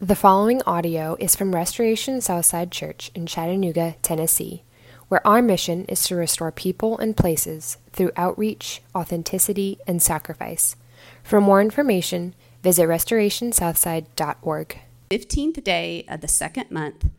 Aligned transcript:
The 0.00 0.14
following 0.14 0.62
audio 0.62 1.16
is 1.18 1.34
from 1.34 1.56
Restoration 1.56 2.20
Southside 2.20 2.70
Church 2.70 3.10
in 3.16 3.26
Chattanooga, 3.26 3.96
Tennessee, 4.00 4.62
where 5.08 5.26
our 5.26 5.42
mission 5.42 5.86
is 5.86 6.04
to 6.04 6.14
restore 6.14 6.52
people 6.52 6.96
and 6.98 7.16
places 7.16 7.78
through 7.92 8.12
outreach, 8.14 8.80
authenticity, 8.94 9.80
and 9.88 10.00
sacrifice. 10.00 10.76
For 11.24 11.40
more 11.40 11.60
information, 11.60 12.36
visit 12.62 12.84
restorationsouthside.org. 12.84 14.78
15th 15.10 15.64
day 15.64 16.04
of 16.08 16.20
the 16.20 16.28
second 16.28 16.70
month 16.70 17.10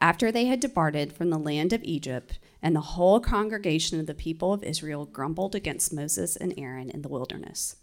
after 0.00 0.32
they 0.32 0.46
had 0.46 0.58
departed 0.58 1.12
from 1.12 1.30
the 1.30 1.38
land 1.38 1.72
of 1.72 1.84
Egypt, 1.84 2.40
and 2.60 2.74
the 2.74 2.80
whole 2.80 3.20
congregation 3.20 4.00
of 4.00 4.06
the 4.06 4.12
people 4.12 4.52
of 4.52 4.64
Israel 4.64 5.06
grumbled 5.06 5.54
against 5.54 5.94
Moses 5.94 6.34
and 6.34 6.52
Aaron 6.58 6.90
in 6.90 7.02
the 7.02 7.08
wilderness. 7.08 7.76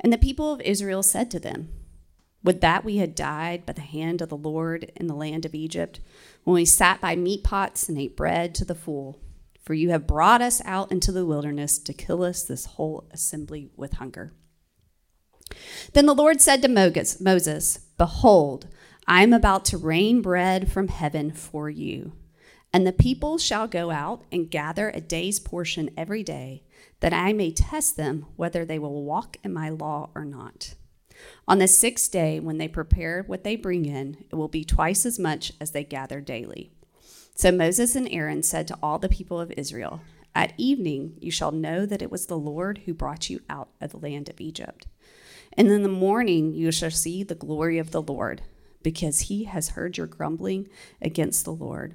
And 0.00 0.10
the 0.10 0.18
people 0.18 0.50
of 0.50 0.62
Israel 0.62 1.02
said 1.02 1.30
to 1.32 1.38
them, 1.38 1.68
would 2.44 2.60
that 2.60 2.84
we 2.84 2.96
had 2.96 3.14
died 3.14 3.64
by 3.64 3.72
the 3.72 3.80
hand 3.80 4.20
of 4.20 4.28
the 4.28 4.36
Lord 4.36 4.90
in 4.96 5.06
the 5.06 5.14
land 5.14 5.44
of 5.44 5.54
Egypt, 5.54 6.00
when 6.44 6.54
we 6.54 6.64
sat 6.64 7.00
by 7.00 7.14
meat 7.14 7.44
pots 7.44 7.88
and 7.88 7.98
ate 7.98 8.16
bread 8.16 8.54
to 8.56 8.64
the 8.64 8.74
full. 8.74 9.20
For 9.62 9.74
you 9.74 9.90
have 9.90 10.08
brought 10.08 10.42
us 10.42 10.60
out 10.64 10.90
into 10.90 11.12
the 11.12 11.24
wilderness 11.24 11.78
to 11.78 11.92
kill 11.92 12.24
us, 12.24 12.42
this 12.42 12.66
whole 12.66 13.08
assembly, 13.12 13.70
with 13.76 13.94
hunger. 13.94 14.32
Then 15.92 16.06
the 16.06 16.14
Lord 16.14 16.40
said 16.40 16.62
to 16.62 17.16
Moses, 17.20 17.78
Behold, 17.96 18.66
I 19.06 19.22
am 19.22 19.32
about 19.32 19.64
to 19.66 19.78
rain 19.78 20.20
bread 20.20 20.70
from 20.70 20.88
heaven 20.88 21.32
for 21.32 21.70
you. 21.70 22.12
And 22.72 22.86
the 22.86 22.92
people 22.92 23.38
shall 23.38 23.68
go 23.68 23.90
out 23.90 24.24
and 24.32 24.50
gather 24.50 24.90
a 24.90 25.00
day's 25.00 25.38
portion 25.38 25.90
every 25.96 26.22
day, 26.22 26.64
that 27.00 27.12
I 27.12 27.32
may 27.32 27.52
test 27.52 27.96
them 27.96 28.26
whether 28.36 28.64
they 28.64 28.78
will 28.78 29.04
walk 29.04 29.36
in 29.44 29.52
my 29.52 29.68
law 29.68 30.10
or 30.14 30.24
not. 30.24 30.74
On 31.48 31.58
the 31.58 31.68
sixth 31.68 32.10
day, 32.10 32.40
when 32.40 32.58
they 32.58 32.68
prepare 32.68 33.24
what 33.26 33.44
they 33.44 33.56
bring 33.56 33.86
in, 33.86 34.24
it 34.30 34.34
will 34.34 34.48
be 34.48 34.64
twice 34.64 35.04
as 35.04 35.18
much 35.18 35.52
as 35.60 35.72
they 35.72 35.84
gather 35.84 36.20
daily. 36.20 36.72
So 37.34 37.50
Moses 37.50 37.96
and 37.96 38.08
Aaron 38.10 38.42
said 38.42 38.68
to 38.68 38.78
all 38.82 38.98
the 38.98 39.08
people 39.08 39.40
of 39.40 39.52
Israel, 39.56 40.02
At 40.34 40.52
evening 40.56 41.16
you 41.20 41.30
shall 41.30 41.52
know 41.52 41.86
that 41.86 42.02
it 42.02 42.10
was 42.10 42.26
the 42.26 42.38
Lord 42.38 42.82
who 42.84 42.94
brought 42.94 43.30
you 43.30 43.40
out 43.48 43.70
of 43.80 43.90
the 43.90 43.98
land 43.98 44.28
of 44.28 44.40
Egypt. 44.40 44.86
And 45.54 45.68
in 45.68 45.82
the 45.82 45.88
morning 45.88 46.52
you 46.52 46.70
shall 46.70 46.90
see 46.90 47.22
the 47.22 47.34
glory 47.34 47.78
of 47.78 47.90
the 47.90 48.02
Lord, 48.02 48.42
because 48.82 49.20
he 49.20 49.44
has 49.44 49.70
heard 49.70 49.96
your 49.96 50.06
grumbling 50.06 50.68
against 51.00 51.44
the 51.44 51.52
Lord. 51.52 51.94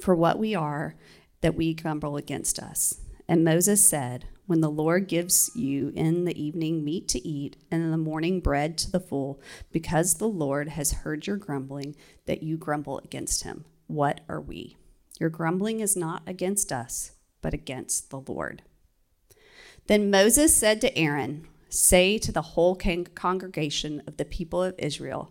For 0.00 0.14
what 0.14 0.38
we 0.38 0.54
are, 0.54 0.94
that 1.40 1.54
we 1.54 1.74
grumble 1.74 2.16
against 2.16 2.58
us. 2.58 3.00
And 3.28 3.44
Moses 3.44 3.86
said, 3.86 4.26
when 4.50 4.60
the 4.62 4.68
Lord 4.68 5.06
gives 5.06 5.48
you 5.54 5.92
in 5.94 6.24
the 6.24 6.36
evening 6.36 6.84
meat 6.84 7.06
to 7.10 7.24
eat, 7.24 7.56
and 7.70 7.84
in 7.84 7.92
the 7.92 7.96
morning 7.96 8.40
bread 8.40 8.76
to 8.78 8.90
the 8.90 8.98
full, 8.98 9.40
because 9.70 10.14
the 10.14 10.26
Lord 10.26 10.70
has 10.70 10.90
heard 10.90 11.24
your 11.24 11.36
grumbling, 11.36 11.94
that 12.26 12.42
you 12.42 12.56
grumble 12.56 12.98
against 13.04 13.44
him. 13.44 13.64
What 13.86 14.22
are 14.28 14.40
we? 14.40 14.76
Your 15.20 15.30
grumbling 15.30 15.78
is 15.78 15.94
not 15.94 16.24
against 16.26 16.72
us, 16.72 17.12
but 17.40 17.54
against 17.54 18.10
the 18.10 18.18
Lord. 18.18 18.62
Then 19.86 20.10
Moses 20.10 20.52
said 20.52 20.80
to 20.80 20.98
Aaron, 20.98 21.46
Say 21.68 22.18
to 22.18 22.32
the 22.32 22.42
whole 22.42 22.74
congregation 22.74 24.02
of 24.04 24.16
the 24.16 24.24
people 24.24 24.64
of 24.64 24.74
Israel, 24.78 25.30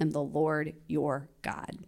am 0.00 0.10
the 0.10 0.22
Lord 0.22 0.74
your 0.86 1.28
God. 1.42 1.78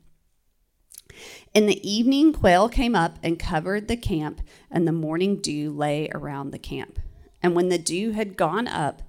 In 1.55 1.67
the 1.67 1.89
evening, 1.89 2.33
quail 2.33 2.69
came 2.69 2.95
up 2.95 3.19
and 3.23 3.39
covered 3.39 3.89
the 3.89 3.97
camp, 3.97 4.41
and 4.71 4.87
the 4.87 4.93
morning 4.93 5.37
dew 5.37 5.71
lay 5.71 6.09
around 6.13 6.51
the 6.51 6.59
camp. 6.59 6.99
And 7.43 7.55
when 7.55 7.69
the 7.69 7.79
dew 7.79 8.11
had 8.11 8.37
gone 8.37 8.69
up, 8.69 9.03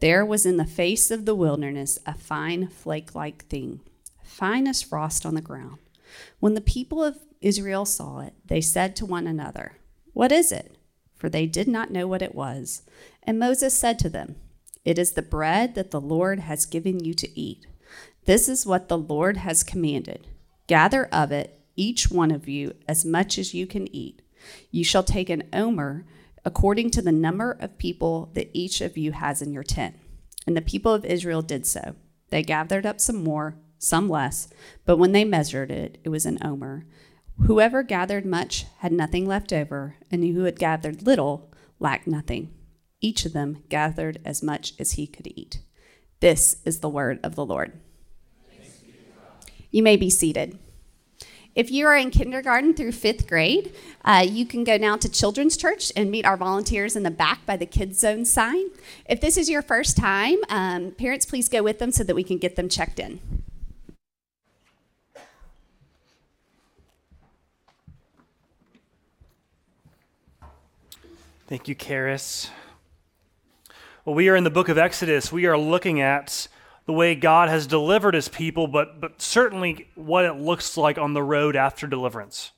there 0.00 0.26
was 0.26 0.44
in 0.44 0.56
the 0.56 0.64
face 0.64 1.10
of 1.12 1.26
the 1.26 1.34
wilderness 1.34 1.98
a 2.06 2.14
fine 2.14 2.66
flake 2.68 3.14
like 3.14 3.46
thing, 3.46 3.80
fine 4.24 4.66
as 4.66 4.82
frost 4.82 5.24
on 5.24 5.34
the 5.34 5.40
ground. 5.40 5.78
When 6.40 6.54
the 6.54 6.60
people 6.60 7.04
of 7.04 7.18
Israel 7.40 7.84
saw 7.84 8.20
it, 8.20 8.34
they 8.44 8.60
said 8.60 8.96
to 8.96 9.06
one 9.06 9.26
another, 9.26 9.76
What 10.12 10.32
is 10.32 10.50
it? 10.50 10.76
For 11.14 11.28
they 11.28 11.46
did 11.46 11.68
not 11.68 11.92
know 11.92 12.08
what 12.08 12.22
it 12.22 12.34
was. 12.34 12.82
And 13.22 13.38
Moses 13.38 13.74
said 13.74 13.98
to 14.00 14.08
them, 14.08 14.34
It 14.84 14.98
is 14.98 15.12
the 15.12 15.22
bread 15.22 15.76
that 15.76 15.92
the 15.92 16.00
Lord 16.00 16.40
has 16.40 16.66
given 16.66 17.04
you 17.04 17.14
to 17.14 17.40
eat. 17.40 17.66
This 18.24 18.48
is 18.48 18.64
what 18.64 18.88
the 18.88 18.98
Lord 18.98 19.38
has 19.38 19.62
commanded 19.62 20.28
Gather 20.68 21.06
of 21.06 21.32
it, 21.32 21.60
each 21.74 22.08
one 22.10 22.30
of 22.30 22.48
you, 22.48 22.74
as 22.86 23.04
much 23.04 23.36
as 23.36 23.52
you 23.52 23.66
can 23.66 23.92
eat. 23.94 24.22
You 24.70 24.84
shall 24.84 25.02
take 25.02 25.28
an 25.28 25.42
omer 25.52 26.06
according 26.44 26.90
to 26.92 27.02
the 27.02 27.12
number 27.12 27.52
of 27.52 27.78
people 27.78 28.30
that 28.34 28.50
each 28.52 28.80
of 28.80 28.96
you 28.96 29.12
has 29.12 29.42
in 29.42 29.52
your 29.52 29.64
tent. 29.64 29.96
And 30.46 30.56
the 30.56 30.62
people 30.62 30.94
of 30.94 31.04
Israel 31.04 31.42
did 31.42 31.66
so. 31.66 31.96
They 32.30 32.42
gathered 32.42 32.86
up 32.86 33.00
some 33.00 33.22
more, 33.22 33.56
some 33.78 34.08
less, 34.08 34.48
but 34.84 34.98
when 34.98 35.12
they 35.12 35.24
measured 35.24 35.70
it, 35.70 35.98
it 36.04 36.08
was 36.08 36.24
an 36.24 36.38
omer. 36.42 36.86
Whoever 37.46 37.82
gathered 37.82 38.24
much 38.24 38.66
had 38.78 38.92
nothing 38.92 39.26
left 39.26 39.52
over, 39.52 39.96
and 40.10 40.24
who 40.24 40.44
had 40.44 40.58
gathered 40.58 41.02
little 41.02 41.52
lacked 41.80 42.06
nothing. 42.06 42.52
Each 43.00 43.24
of 43.24 43.32
them 43.32 43.64
gathered 43.68 44.20
as 44.24 44.42
much 44.42 44.74
as 44.78 44.92
he 44.92 45.06
could 45.06 45.26
eat. 45.26 45.60
This 46.20 46.58
is 46.64 46.78
the 46.78 46.88
word 46.88 47.18
of 47.24 47.34
the 47.34 47.44
Lord. 47.44 47.80
You 49.72 49.82
may 49.82 49.96
be 49.96 50.10
seated. 50.10 50.58
If 51.54 51.70
you 51.70 51.86
are 51.86 51.96
in 51.96 52.10
kindergarten 52.10 52.72
through 52.72 52.92
fifth 52.92 53.26
grade, 53.26 53.74
uh, 54.04 54.24
you 54.26 54.46
can 54.46 54.64
go 54.64 54.76
now 54.78 54.96
to 54.96 55.08
Children's 55.08 55.56
Church 55.56 55.92
and 55.94 56.10
meet 56.10 56.24
our 56.24 56.36
volunteers 56.36 56.96
in 56.96 57.02
the 57.02 57.10
back 57.10 57.44
by 57.44 57.56
the 57.56 57.66
Kids 57.66 57.98
Zone 57.98 58.24
sign. 58.24 58.68
If 59.06 59.20
this 59.20 59.36
is 59.36 59.50
your 59.50 59.60
first 59.60 59.96
time, 59.96 60.38
um, 60.48 60.92
parents, 60.92 61.26
please 61.26 61.48
go 61.48 61.62
with 61.62 61.78
them 61.78 61.90
so 61.90 62.04
that 62.04 62.14
we 62.14 62.22
can 62.22 62.38
get 62.38 62.56
them 62.56 62.70
checked 62.70 62.98
in. 62.98 63.20
Thank 71.48 71.68
you, 71.68 71.74
Karis. 71.74 72.48
Well, 74.06 74.14
we 74.14 74.30
are 74.30 74.36
in 74.36 74.44
the 74.44 74.50
book 74.50 74.70
of 74.70 74.78
Exodus. 74.78 75.30
We 75.30 75.44
are 75.44 75.58
looking 75.58 76.00
at 76.00 76.48
the 76.86 76.92
way 76.92 77.14
God 77.14 77.48
has 77.48 77.66
delivered 77.66 78.14
his 78.14 78.28
people, 78.28 78.66
but, 78.66 79.00
but 79.00 79.22
certainly 79.22 79.88
what 79.94 80.24
it 80.24 80.34
looks 80.34 80.76
like 80.76 80.98
on 80.98 81.14
the 81.14 81.22
road 81.22 81.56
after 81.56 81.86
deliverance. 81.86 82.52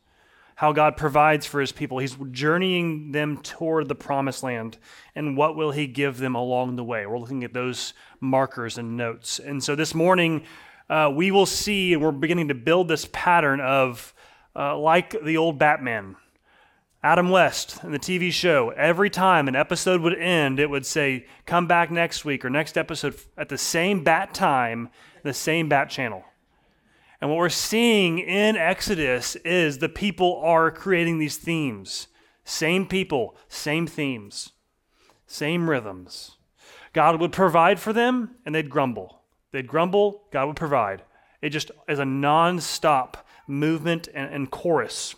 How 0.56 0.72
God 0.72 0.96
provides 0.96 1.46
for 1.46 1.60
his 1.60 1.72
people. 1.72 1.98
He's 1.98 2.16
journeying 2.30 3.12
them 3.12 3.38
toward 3.38 3.88
the 3.88 3.94
promised 3.94 4.42
land, 4.42 4.78
and 5.14 5.36
what 5.36 5.56
will 5.56 5.72
he 5.72 5.86
give 5.86 6.18
them 6.18 6.34
along 6.34 6.76
the 6.76 6.84
way? 6.84 7.06
We're 7.06 7.18
looking 7.18 7.44
at 7.44 7.52
those 7.52 7.92
markers 8.20 8.78
and 8.78 8.96
notes. 8.96 9.40
And 9.40 9.62
so 9.62 9.74
this 9.74 9.94
morning, 9.94 10.44
uh, 10.88 11.10
we 11.14 11.30
will 11.30 11.46
see, 11.46 11.92
and 11.92 12.02
we're 12.02 12.12
beginning 12.12 12.48
to 12.48 12.54
build 12.54 12.88
this 12.88 13.08
pattern 13.12 13.60
of 13.60 14.14
uh, 14.54 14.78
like 14.78 15.16
the 15.24 15.36
old 15.36 15.58
Batman 15.58 16.16
Adam 17.04 17.28
West 17.28 17.84
in 17.84 17.92
the 17.92 17.98
TV 17.98 18.32
show, 18.32 18.70
every 18.70 19.10
time 19.10 19.46
an 19.46 19.54
episode 19.54 20.00
would 20.00 20.18
end, 20.18 20.58
it 20.58 20.70
would 20.70 20.86
say, 20.86 21.26
come 21.44 21.66
back 21.66 21.90
next 21.90 22.24
week 22.24 22.42
or 22.46 22.48
next 22.48 22.78
episode 22.78 23.14
at 23.36 23.50
the 23.50 23.58
same 23.58 24.02
bat 24.02 24.32
time, 24.32 24.88
the 25.22 25.34
same 25.34 25.68
bat 25.68 25.90
channel. 25.90 26.24
And 27.20 27.28
what 27.28 27.36
we're 27.36 27.50
seeing 27.50 28.20
in 28.20 28.56
Exodus 28.56 29.36
is 29.36 29.76
the 29.76 29.88
people 29.90 30.40
are 30.42 30.70
creating 30.70 31.18
these 31.18 31.36
themes. 31.36 32.08
Same 32.42 32.86
people, 32.86 33.36
same 33.48 33.86
themes, 33.86 34.52
same 35.26 35.68
rhythms. 35.68 36.38
God 36.94 37.20
would 37.20 37.32
provide 37.32 37.78
for 37.78 37.92
them 37.92 38.36
and 38.46 38.54
they'd 38.54 38.70
grumble. 38.70 39.20
They'd 39.52 39.68
grumble, 39.68 40.22
God 40.32 40.46
would 40.46 40.56
provide. 40.56 41.02
It 41.42 41.50
just 41.50 41.70
is 41.86 41.98
a 41.98 42.06
non 42.06 42.60
stop 42.60 43.26
movement 43.46 44.08
and, 44.14 44.32
and 44.32 44.50
chorus. 44.50 45.14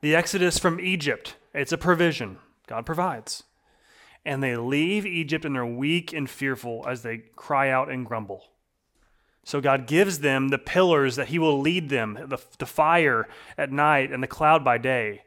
The 0.00 0.14
exodus 0.14 0.58
from 0.58 0.80
Egypt, 0.80 1.36
it's 1.52 1.72
a 1.72 1.78
provision. 1.78 2.38
God 2.66 2.86
provides. 2.86 3.44
And 4.24 4.42
they 4.42 4.56
leave 4.56 5.06
Egypt 5.06 5.44
and 5.44 5.54
they're 5.54 5.66
weak 5.66 6.12
and 6.12 6.28
fearful 6.28 6.84
as 6.86 7.02
they 7.02 7.24
cry 7.34 7.70
out 7.70 7.90
and 7.90 8.06
grumble. 8.06 8.44
So 9.44 9.60
God 9.60 9.86
gives 9.86 10.18
them 10.18 10.48
the 10.48 10.58
pillars 10.58 11.16
that 11.16 11.28
He 11.28 11.38
will 11.38 11.58
lead 11.58 11.88
them, 11.88 12.18
the, 12.26 12.38
the 12.58 12.66
fire 12.66 13.26
at 13.56 13.72
night 13.72 14.12
and 14.12 14.22
the 14.22 14.26
cloud 14.26 14.62
by 14.62 14.76
day. 14.76 15.22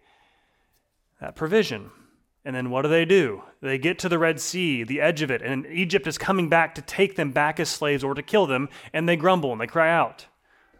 That 1.19 1.35
provision. 1.35 1.89
And 2.45 2.55
then 2.55 2.69
what 2.69 2.83
do 2.83 2.89
they 2.89 3.05
do? 3.05 3.43
They 3.61 3.77
get 3.77 3.99
to 3.99 4.09
the 4.09 4.19
Red 4.19 4.39
Sea, 4.39 4.83
the 4.83 5.01
edge 5.01 5.21
of 5.21 5.31
it, 5.31 5.41
and 5.41 5.65
Egypt 5.67 6.07
is 6.07 6.17
coming 6.17 6.49
back 6.49 6.75
to 6.75 6.81
take 6.81 7.15
them 7.15 7.31
back 7.31 7.59
as 7.59 7.69
slaves 7.69 8.03
or 8.03 8.13
to 8.13 8.23
kill 8.23 8.47
them, 8.47 8.69
and 8.93 9.07
they 9.07 9.15
grumble 9.15 9.51
and 9.51 9.61
they 9.61 9.67
cry 9.67 9.91
out. 9.91 10.27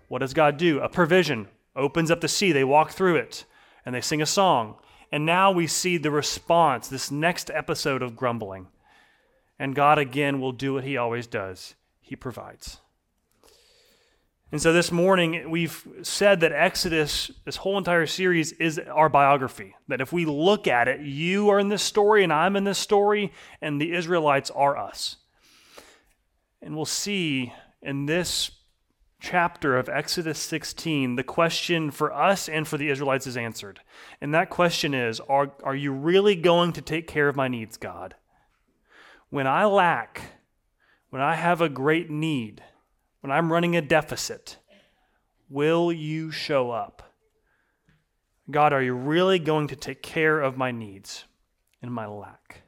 What 0.07 0.19
does 0.19 0.33
God 0.33 0.57
do? 0.57 0.79
A 0.79 0.89
provision 0.89 1.47
opens 1.75 2.09
up 2.11 2.21
the 2.21 2.27
sea, 2.27 2.51
they 2.51 2.63
walk 2.63 2.91
through 2.91 3.15
it, 3.15 3.45
and 3.85 3.93
they 3.95 4.01
sing 4.01 4.21
a 4.21 4.25
song. 4.25 4.75
And 5.11 5.25
now 5.25 5.51
we 5.51 5.67
see 5.67 5.97
the 5.97 6.11
response, 6.11 6.87
this 6.87 7.11
next 7.11 7.49
episode 7.53 8.01
of 8.01 8.15
grumbling. 8.15 8.67
And 9.59 9.75
God 9.75 9.97
again 9.97 10.39
will 10.39 10.53
do 10.53 10.73
what 10.73 10.83
he 10.83 10.97
always 10.97 11.27
does 11.27 11.75
He 11.99 12.15
provides. 12.15 12.79
And 14.51 14.61
so 14.61 14.73
this 14.73 14.91
morning, 14.91 15.49
we've 15.49 15.87
said 16.01 16.41
that 16.41 16.51
Exodus, 16.51 17.31
this 17.45 17.55
whole 17.55 17.77
entire 17.77 18.05
series, 18.05 18.51
is 18.53 18.79
our 18.79 19.07
biography. 19.07 19.75
That 19.87 20.01
if 20.01 20.11
we 20.11 20.25
look 20.25 20.67
at 20.67 20.89
it, 20.89 20.99
you 20.99 21.49
are 21.49 21.59
in 21.59 21.69
this 21.69 21.81
story 21.81 22.23
and 22.23 22.33
I'm 22.33 22.57
in 22.57 22.65
this 22.65 22.77
story, 22.77 23.31
and 23.61 23.79
the 23.79 23.93
Israelites 23.93 24.51
are 24.51 24.77
us. 24.77 25.17
And 26.61 26.75
we'll 26.75 26.85
see 26.85 27.53
in 27.81 28.07
this 28.07 28.51
chapter 29.21 29.77
of 29.77 29.87
Exodus 29.87 30.39
16, 30.39 31.15
the 31.15 31.23
question 31.23 31.91
for 31.91 32.11
us 32.11 32.49
and 32.49 32.67
for 32.67 32.77
the 32.77 32.89
Israelites 32.89 33.27
is 33.27 33.37
answered. 33.37 33.79
And 34.19 34.33
that 34.33 34.49
question 34.49 34.93
is 34.93 35.21
Are, 35.21 35.53
are 35.63 35.75
you 35.75 35.93
really 35.93 36.35
going 36.35 36.73
to 36.73 36.81
take 36.81 37.07
care 37.07 37.29
of 37.29 37.35
my 37.37 37.47
needs, 37.47 37.77
God? 37.77 38.15
When 39.29 39.47
I 39.47 39.63
lack, 39.65 40.21
when 41.11 41.21
I 41.21 41.35
have 41.35 41.61
a 41.61 41.69
great 41.69 42.09
need, 42.09 42.61
when 43.21 43.31
I'm 43.31 43.53
running 43.53 43.77
a 43.77 43.81
deficit, 43.81 44.57
will 45.49 45.93
you 45.93 46.31
show 46.31 46.71
up? 46.71 47.13
God, 48.49 48.73
are 48.73 48.81
you 48.81 48.95
really 48.95 49.39
going 49.39 49.67
to 49.67 49.75
take 49.75 50.01
care 50.01 50.41
of 50.41 50.57
my 50.57 50.71
needs 50.71 51.25
and 51.81 51.93
my 51.93 52.07
lack? 52.07 52.63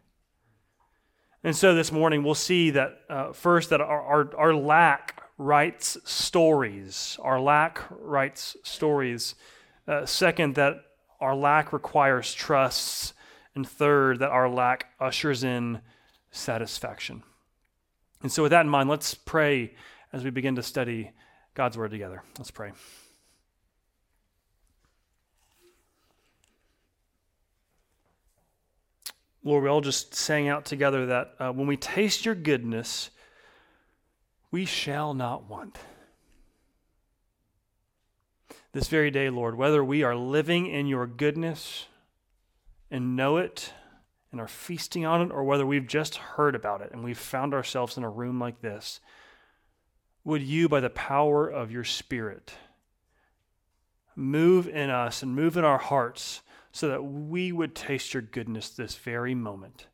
And 1.44 1.56
so 1.56 1.76
this 1.76 1.92
morning 1.92 2.24
we'll 2.24 2.36
see 2.36 2.70
that 2.70 3.00
uh, 3.10 3.34
first 3.34 3.72
that 3.72 3.82
our, 3.82 4.02
our, 4.02 4.38
our 4.38 4.56
lack 4.56 5.23
writes 5.44 5.98
stories. 6.06 7.18
Our 7.22 7.40
lack 7.40 7.82
writes 7.90 8.56
stories. 8.64 9.36
Uh, 9.88 10.06
second, 10.06 10.56
that 10.56 10.86
our 11.20 11.36
lack 11.36 11.74
requires 11.74 12.34
trusts. 12.34 13.14
And 13.56 13.68
third, 13.68 14.20
that 14.20 14.30
our 14.30 14.50
lack 14.50 14.88
ushers 15.00 15.44
in 15.44 15.82
satisfaction. 16.32 17.24
And 18.24 18.32
so, 18.32 18.44
with 18.44 18.52
that 18.52 18.62
in 18.62 18.70
mind, 18.70 18.90
let's 18.90 19.14
pray 19.14 19.76
as 20.12 20.24
we 20.24 20.30
begin 20.30 20.56
to 20.56 20.64
study 20.64 21.12
God's 21.54 21.78
Word 21.78 21.92
together. 21.92 22.24
Let's 22.40 22.50
pray. 22.50 22.72
Lord, 29.44 29.64
we 29.64 29.70
all 29.70 29.82
just 29.82 30.16
sang 30.16 30.48
out 30.48 30.64
together 30.64 31.08
that 31.08 31.34
uh, 31.38 31.52
when 31.52 31.68
we 31.68 31.76
taste 31.76 32.26
your 32.26 32.34
goodness, 32.34 33.10
we 34.54 34.66
shall 34.66 35.16
not 35.16 35.50
want. 35.50 35.80
This 38.72 38.88
very 38.88 39.10
day, 39.10 39.32
Lord, 39.32 39.56
whether 39.56 39.84
we 39.84 40.04
are 40.04 40.16
living 40.16 40.68
in 40.68 40.86
your 40.86 41.08
goodness 41.08 41.88
and 42.92 43.16
know 43.16 43.38
it 43.38 43.74
and 44.32 44.40
are 44.40 44.48
feasting 44.48 45.06
on 45.06 45.24
it, 45.24 45.32
or 45.32 45.44
whether 45.44 45.66
we've 45.66 45.88
just 45.88 46.18
heard 46.18 46.54
about 46.54 46.82
it 46.82 46.92
and 46.92 47.04
we've 47.04 47.18
found 47.18 47.56
ourselves 47.56 47.98
in 47.98 48.04
a 48.04 48.10
room 48.10 48.40
like 48.40 48.62
this, 48.62 49.00
would 50.24 50.44
you, 50.44 50.70
by 50.70 50.80
the 50.80 50.90
power 50.92 51.48
of 51.48 51.72
your 51.72 51.84
Spirit, 51.84 52.54
move 54.16 54.68
in 54.68 54.92
us 54.92 55.24
and 55.24 55.36
move 55.36 55.58
in 55.58 55.66
our 55.66 55.80
hearts 55.80 56.42
so 56.72 56.88
that 56.90 57.02
we 57.02 57.52
would 57.52 57.74
taste 57.74 58.14
your 58.14 58.22
goodness 58.22 58.70
this 58.70 58.96
very 58.98 59.34
moment? 59.34 59.88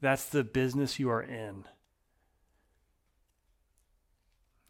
That's 0.00 0.26
the 0.26 0.42
business 0.42 0.98
you 0.98 1.10
are 1.10 1.22
in. 1.22 1.64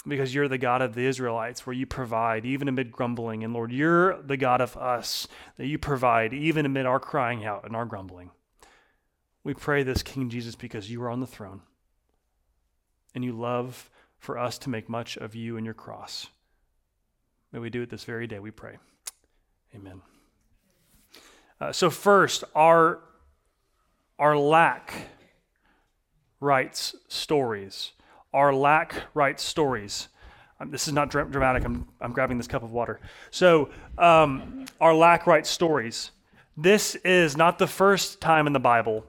Because 0.06 0.34
you're 0.34 0.48
the 0.48 0.58
God 0.58 0.82
of 0.82 0.94
the 0.94 1.06
Israelites, 1.06 1.66
where 1.66 1.74
you 1.74 1.86
provide 1.86 2.44
even 2.44 2.68
amid 2.68 2.92
grumbling. 2.92 3.42
And 3.42 3.54
Lord, 3.54 3.72
you're 3.72 4.20
the 4.22 4.36
God 4.36 4.60
of 4.60 4.76
us, 4.76 5.26
that 5.56 5.66
you 5.66 5.78
provide 5.78 6.34
even 6.34 6.66
amid 6.66 6.84
our 6.84 7.00
crying 7.00 7.44
out 7.44 7.64
and 7.64 7.74
our 7.74 7.86
grumbling. 7.86 8.30
We 9.44 9.54
pray 9.54 9.82
this, 9.82 10.02
King 10.02 10.28
Jesus, 10.28 10.54
because 10.54 10.90
you 10.90 11.02
are 11.02 11.10
on 11.10 11.20
the 11.20 11.26
throne 11.26 11.62
and 13.14 13.24
you 13.24 13.32
love 13.32 13.90
for 14.18 14.38
us 14.38 14.58
to 14.58 14.70
make 14.70 14.88
much 14.88 15.16
of 15.16 15.34
you 15.34 15.56
and 15.56 15.64
your 15.64 15.74
cross. 15.74 16.28
May 17.52 17.60
we 17.60 17.70
do 17.70 17.82
it 17.82 17.90
this 17.90 18.04
very 18.04 18.26
day, 18.26 18.38
we 18.38 18.50
pray. 18.50 18.78
Amen. 19.74 20.02
Uh, 21.60 21.72
so, 21.72 21.88
first, 21.90 22.42
our, 22.54 23.00
our 24.18 24.36
lack 24.36 25.08
writes 26.40 26.96
stories. 27.08 27.92
Our 28.34 28.52
lack 28.52 28.94
writes 29.14 29.42
stories. 29.42 30.08
Um, 30.60 30.70
this 30.70 30.86
is 30.86 30.92
not 30.92 31.08
dra- 31.08 31.24
dramatic. 31.24 31.64
I'm, 31.64 31.88
I'm 32.02 32.12
grabbing 32.12 32.36
this 32.36 32.46
cup 32.46 32.62
of 32.62 32.70
water. 32.70 33.00
So, 33.30 33.70
um, 33.96 34.66
our 34.78 34.94
lack 34.94 35.26
writes 35.26 35.48
stories. 35.48 36.10
This 36.54 36.94
is 36.96 37.36
not 37.36 37.58
the 37.58 37.66
first 37.66 38.20
time 38.20 38.46
in 38.46 38.52
the 38.52 38.60
Bible, 38.60 39.06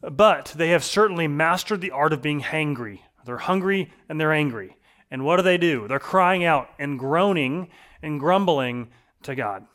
but 0.00 0.54
they 0.56 0.70
have 0.70 0.82
certainly 0.82 1.28
mastered 1.28 1.82
the 1.82 1.90
art 1.90 2.14
of 2.14 2.22
being 2.22 2.40
hangry 2.40 3.00
they're 3.24 3.38
hungry 3.38 3.92
and 4.08 4.20
they're 4.20 4.32
angry. 4.32 4.76
And 5.10 5.24
what 5.24 5.36
do 5.36 5.42
they 5.42 5.58
do? 5.58 5.86
They're 5.88 5.98
crying 5.98 6.44
out 6.44 6.70
and 6.78 6.98
groaning 6.98 7.68
and 8.02 8.18
grumbling 8.18 8.88
to 9.22 9.34
God. 9.34 9.66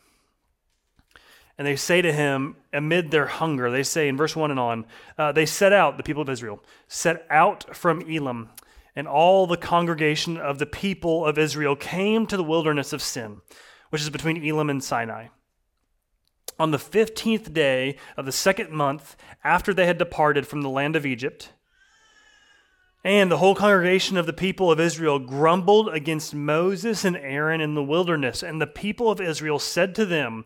And 1.57 1.65
they 1.65 1.75
say 1.75 2.01
to 2.01 2.13
him, 2.13 2.55
amid 2.71 3.09
their 3.09 3.25
hunger, 3.25 3.71
they 3.71 3.83
say 3.83 4.07
in 4.07 4.17
verse 4.17 4.35
1 4.35 4.51
and 4.51 4.59
on, 4.59 4.85
uh, 5.17 5.31
they 5.31 5.45
set 5.45 5.73
out, 5.73 5.97
the 5.97 6.03
people 6.03 6.21
of 6.21 6.29
Israel, 6.29 6.63
set 6.87 7.25
out 7.29 7.75
from 7.75 8.01
Elim, 8.01 8.49
and 8.97 9.07
all 9.07 9.45
the 9.45 9.55
congregation 9.55 10.37
of 10.37 10.57
the 10.57 10.65
people 10.65 11.23
of 11.23 11.37
Israel 11.37 11.75
came 11.75 12.25
to 12.25 12.35
the 12.35 12.43
wilderness 12.43 12.91
of 12.93 13.01
Sin, 13.03 13.41
which 13.91 14.01
is 14.01 14.09
between 14.09 14.43
Elim 14.43 14.71
and 14.71 14.83
Sinai. 14.83 15.27
On 16.57 16.71
the 16.71 16.79
15th 16.79 17.53
day 17.53 17.95
of 18.17 18.25
the 18.25 18.31
second 18.31 18.71
month 18.71 19.15
after 19.43 19.71
they 19.71 19.85
had 19.85 19.99
departed 19.99 20.47
from 20.47 20.63
the 20.63 20.69
land 20.69 20.95
of 20.95 21.05
Egypt, 21.05 21.53
and 23.03 23.31
the 23.31 23.37
whole 23.37 23.53
congregation 23.53 24.17
of 24.17 24.25
the 24.25 24.33
people 24.33 24.71
of 24.71 24.79
Israel 24.79 25.19
grumbled 25.19 25.89
against 25.89 26.33
Moses 26.33 27.05
and 27.05 27.15
Aaron 27.17 27.61
in 27.61 27.75
the 27.75 27.83
wilderness. 27.83 28.41
And 28.41 28.59
the 28.59 28.65
people 28.65 29.11
of 29.11 29.21
Israel 29.21 29.59
said 29.59 29.93
to 29.93 30.07
them, 30.07 30.43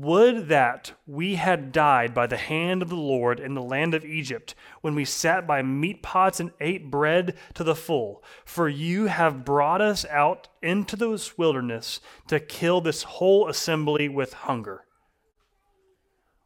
Would 0.00 0.46
that 0.46 0.92
we 1.08 1.34
had 1.34 1.72
died 1.72 2.14
by 2.14 2.28
the 2.28 2.36
hand 2.36 2.82
of 2.82 2.88
the 2.88 2.94
Lord 2.94 3.40
in 3.40 3.54
the 3.54 3.62
land 3.62 3.94
of 3.94 4.04
Egypt, 4.04 4.54
when 4.80 4.94
we 4.94 5.04
sat 5.04 5.44
by 5.44 5.60
meat 5.60 6.04
pots 6.04 6.38
and 6.38 6.52
ate 6.60 6.88
bread 6.88 7.36
to 7.54 7.64
the 7.64 7.74
full. 7.74 8.22
For 8.44 8.68
you 8.68 9.06
have 9.06 9.44
brought 9.44 9.80
us 9.80 10.04
out 10.04 10.46
into 10.62 10.94
this 10.94 11.36
wilderness 11.36 11.98
to 12.28 12.38
kill 12.38 12.80
this 12.80 13.02
whole 13.02 13.48
assembly 13.48 14.08
with 14.08 14.34
hunger. 14.34 14.84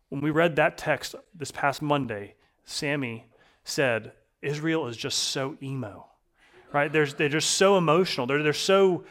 When 0.08 0.22
we 0.22 0.30
read 0.30 0.56
that 0.56 0.78
text 0.78 1.14
this 1.34 1.50
past 1.50 1.82
Monday, 1.82 2.36
Sammy 2.64 3.26
said, 3.64 4.12
Israel 4.40 4.86
is 4.86 4.96
just 4.96 5.18
so 5.18 5.58
emo, 5.62 6.06
right? 6.72 6.90
They're, 6.90 7.04
just 7.04 7.50
so 7.50 7.76
emotional. 7.76 8.26
They're, 8.26 8.42
they're 8.42 8.54
so 8.54 9.04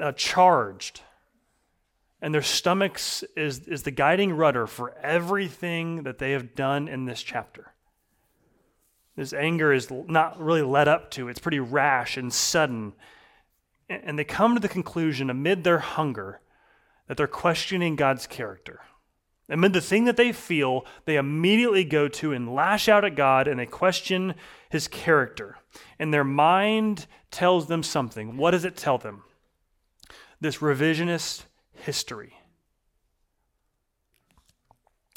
uh, 0.00 0.12
charged. 0.12 1.02
And 2.22 2.32
their 2.32 2.40
stomachs 2.40 3.24
is, 3.36 3.66
is 3.66 3.82
the 3.82 3.90
guiding 3.90 4.32
rudder 4.32 4.68
for 4.68 4.96
everything 5.02 6.04
that 6.04 6.18
they 6.18 6.30
have 6.30 6.54
done 6.54 6.86
in 6.86 7.04
this 7.04 7.20
chapter. 7.20 7.72
This 9.16 9.32
anger 9.32 9.72
is 9.72 9.90
not 9.90 10.40
really 10.40 10.62
led 10.62 10.86
up 10.86 11.10
to, 11.12 11.28
it's 11.28 11.40
pretty 11.40 11.58
rash 11.58 12.16
and 12.16 12.32
sudden. 12.32 12.92
And 13.88 14.16
they 14.16 14.24
come 14.24 14.54
to 14.54 14.60
the 14.60 14.68
conclusion 14.68 15.28
amid 15.28 15.64
their 15.64 15.80
hunger 15.80 16.40
that 17.08 17.16
they're 17.16 17.26
questioning 17.26 17.96
God's 17.96 18.28
character. 18.28 18.80
Amid 19.48 19.72
the 19.72 19.80
thing 19.80 20.04
that 20.04 20.16
they 20.16 20.32
feel, 20.32 20.86
they 21.04 21.16
immediately 21.16 21.84
go 21.84 22.06
to 22.06 22.32
and 22.32 22.54
lash 22.54 22.88
out 22.88 23.04
at 23.04 23.16
God 23.16 23.48
and 23.48 23.58
they 23.58 23.66
question 23.66 24.36
his 24.70 24.86
character. 24.86 25.58
And 25.98 26.14
their 26.14 26.24
mind 26.24 27.06
tells 27.32 27.66
them 27.66 27.82
something. 27.82 28.36
What 28.36 28.52
does 28.52 28.64
it 28.64 28.76
tell 28.76 28.96
them? 28.96 29.24
This 30.40 30.58
revisionist 30.58 31.42
history. 31.74 32.34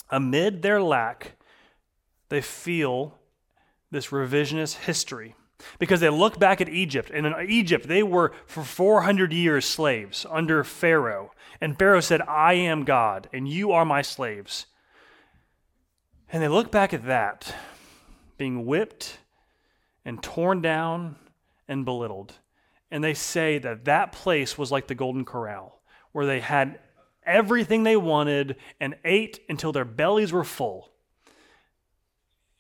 Amid 0.10 0.62
their 0.62 0.82
lack, 0.82 1.36
they 2.30 2.42
feel 2.42 3.18
this 3.92 4.08
revisionist 4.08 4.76
history 4.76 5.36
because 5.80 6.00
they 6.00 6.10
look 6.10 6.40
back 6.40 6.62
at 6.62 6.70
Egypt. 6.70 7.12
And 7.14 7.26
in 7.26 7.34
Egypt, 7.48 7.88
they 7.88 8.04
were 8.04 8.34
for 8.46 8.64
400 8.64 9.34
years 9.34 9.66
slaves 9.66 10.26
under 10.30 10.64
Pharaoh. 10.64 11.32
And 11.62 11.78
Pharaoh 11.78 12.02
said, 12.02 12.22
I 12.22 12.54
am 12.54 12.84
God, 12.84 13.30
and 13.34 13.48
you 13.48 13.72
are 13.72 13.86
my 13.86 14.02
slaves. 14.02 14.68
And 16.32 16.44
they 16.44 16.48
look 16.48 16.72
back 16.72 16.94
at 16.94 17.06
that, 17.06 17.56
being 18.38 18.66
whipped 18.66 19.20
and 20.04 20.22
torn 20.22 20.62
down 20.62 21.16
and 21.68 21.86
belittled. 21.86 22.34
And 22.92 23.04
they 23.04 23.14
say 23.14 23.58
that 23.60 23.86
that 23.86 24.12
place 24.12 24.58
was 24.58 24.72
like 24.72 24.88
the 24.88 24.96
Golden 24.96 25.26
Corral, 25.26 25.75
where 26.16 26.26
they 26.26 26.40
had 26.40 26.80
everything 27.26 27.84
they 27.84 27.98
wanted 27.98 28.56
and 28.80 28.96
ate 29.04 29.42
until 29.50 29.74
their 29.74 29.84
bellies 29.84 30.32
were 30.32 30.46
full. 30.46 30.94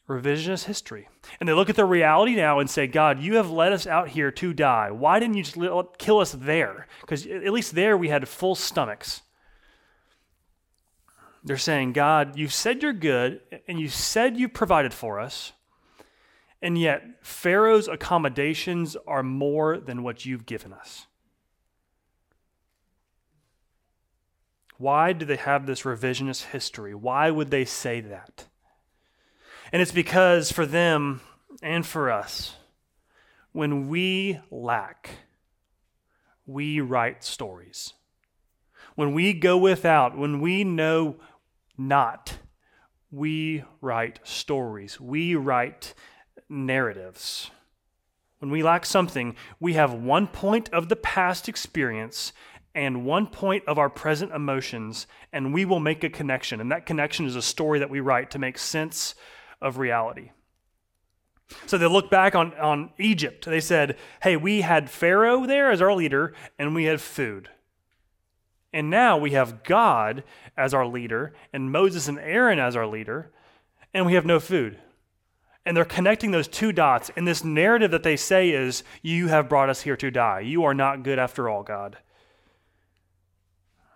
revisionist 0.10 0.66
history. 0.66 1.08
And 1.40 1.48
they 1.48 1.54
look 1.54 1.70
at 1.70 1.78
the 1.78 1.86
reality 1.86 2.36
now 2.36 2.60
and 2.60 2.70
say, 2.70 2.86
God, 2.86 3.22
you 3.22 3.36
have 3.36 3.50
led 3.50 3.74
us 3.74 3.88
out 3.88 4.10
here 4.10 4.30
to 4.32 4.54
die. 4.54 4.92
Why 4.92 5.20
didn't 5.20 5.38
you 5.38 5.44
just 5.44 5.58
kill 5.98 6.20
us 6.20 6.34
there? 6.34 6.88
Because 7.02 7.26
at 7.26 7.54
least 7.54 7.76
there 7.76 7.98
we 7.98 8.10
had 8.10 8.28
full 8.28 8.56
stomachs. 8.56 9.22
They're 11.44 11.58
saying, 11.58 11.94
God, 11.94 12.38
you 12.38 12.48
said 12.50 12.82
you're 12.82 12.92
good, 12.92 13.40
and 13.68 13.80
you 13.80 13.88
said 13.88 14.38
you 14.38 14.50
provided 14.50 14.94
for 14.94 15.20
us, 15.20 15.54
and 16.62 16.78
yet 16.78 17.04
Pharaoh's 17.22 17.88
accommodations 17.88 18.98
are 19.08 19.24
more 19.24 19.78
than 19.78 20.02
what 20.04 20.26
you've 20.26 20.46
given 20.46 20.74
us. 20.74 21.06
Why 24.77 25.13
do 25.13 25.25
they 25.25 25.38
have 25.38 25.65
this 25.65 25.84
revisionist 25.84 26.46
history? 26.46 26.94
Why 26.94 27.32
would 27.32 27.50
they 27.50 27.65
say 27.65 28.01
that? 28.01 28.46
And 29.72 29.82
it's 29.82 29.91
because 29.91 30.51
for 30.51 30.65
them 30.65 31.22
and 31.62 31.86
for 31.86 32.12
us, 32.12 32.55
when 33.51 33.88
we 33.88 34.39
lack, 34.51 35.10
we 36.46 36.82
write 36.82 37.24
stories. 37.24 37.94
When 38.96 39.13
we 39.13 39.34
go 39.34 39.58
without, 39.58 40.17
when 40.17 40.39
we 40.39 40.63
know 40.63 41.17
not, 41.77 42.38
we 43.12 43.63
write 43.82 44.20
stories. 44.24 45.00
We 45.00 45.36
write 45.36 45.94
narratives. 46.50 47.50
When 48.39 48.51
we 48.51 48.62
lack 48.62 48.86
something, 48.86 49.36
we 49.60 49.74
have 49.74 49.94
one 49.94 50.27
point 50.27 50.70
of 50.74 50.89
the 50.89 50.96
past 50.96 51.48
experience 51.48 52.34
and 52.75 53.05
one 53.05 53.25
point 53.25 53.63
of 53.67 53.79
our 53.79 53.89
present 53.89 54.34
emotions, 54.34 55.08
and 55.32 55.53
we 55.53 55.63
will 55.63 55.79
make 55.79 56.03
a 56.03 56.10
connection. 56.10 56.60
And 56.60 56.72
that 56.72 56.86
connection 56.86 57.25
is 57.25 57.38
a 57.38 57.41
story 57.41 57.79
that 57.79 57.89
we 57.89 58.01
write 58.01 58.32
to 58.32 58.39
make 58.39 58.58
sense 58.58 59.15
of 59.62 59.77
reality. 59.77 60.32
So 61.67 61.77
they 61.77 61.88
look 61.88 62.12
back 62.12 62.36
on, 62.36 62.53
on 62.55 62.91
Egypt. 62.98 63.46
They 63.46 63.62
said, 63.62 63.98
hey, 64.22 64.36
we 64.36 64.62
had 64.62 64.89
Pharaoh 64.89 65.46
there 65.46 65.72
as 65.72 65.82
our 65.82 65.94
leader, 65.94 66.34
and 66.60 66.75
we 66.75 66.84
had 66.84 67.00
food. 67.00 67.50
And 68.74 68.89
now 68.89 69.17
we 69.17 69.32
have 69.32 69.63
God 69.63 70.24
as 70.58 70.74
our 70.74 70.86
leader, 70.86 71.34
and 71.53 71.72
Moses 71.72 72.10
and 72.10 72.20
Aaron 72.20 72.60
as 72.60 72.75
our 72.75 72.88
leader, 72.88 73.32
and 73.94 74.05
we 74.05 74.15
have 74.15 74.25
no 74.25 74.39
food. 74.41 74.79
And 75.65 75.77
they're 75.77 75.86
connecting 75.86 76.32
those 76.32 76.50
two 76.50 76.74
dots. 76.74 77.10
And 77.15 77.25
this 77.25 77.44
narrative 77.44 77.91
that 77.91 78.03
they 78.03 78.17
say 78.17 78.50
is, 78.50 78.84
You 79.01 79.29
have 79.29 79.50
brought 79.50 79.70
us 79.70 79.82
here 79.82 79.96
to 79.96 80.12
die. 80.12 80.41
You 80.41 80.65
are 80.65 80.74
not 80.74 81.03
good 81.03 81.17
after 81.17 81.48
all, 81.48 81.63
God. 81.63 81.98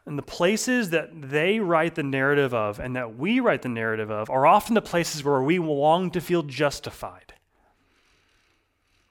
And 0.10 0.18
the 0.18 0.24
places 0.24 0.89
that 0.89 1.12
they 1.13 1.60
write 1.60 1.94
the 1.94 2.01
narrative 2.01 2.51
of 2.51 2.80
and 2.80 2.96
that 2.96 3.16
we 3.20 3.39
write 3.39 3.62
the 3.62 3.70
narrative 3.70 4.10
of 4.10 4.28
are 4.32 4.48
often 4.48 4.74
the 4.74 4.82
places 4.82 5.24
where 5.24 5.44
we 5.44 5.60
long 5.60 6.10
to 6.10 6.20
feel 6.20 6.42
justified, 6.42 7.36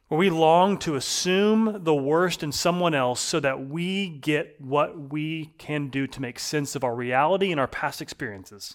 where 0.08 0.18
we 0.18 0.28
long 0.28 0.76
to 0.78 0.96
assume 0.96 1.84
the 1.84 1.94
worst 1.94 2.42
in 2.42 2.50
someone 2.50 2.96
else 2.96 3.20
so 3.20 3.38
that 3.38 3.68
we 3.68 4.08
get 4.08 4.60
what 4.60 5.12
we 5.12 5.52
can 5.56 5.86
do 5.86 6.08
to 6.08 6.20
make 6.20 6.40
sense 6.40 6.74
of 6.74 6.82
our 6.82 6.96
reality 6.96 7.52
and 7.52 7.60
our 7.60 7.68
past 7.68 8.02
experiences. 8.02 8.74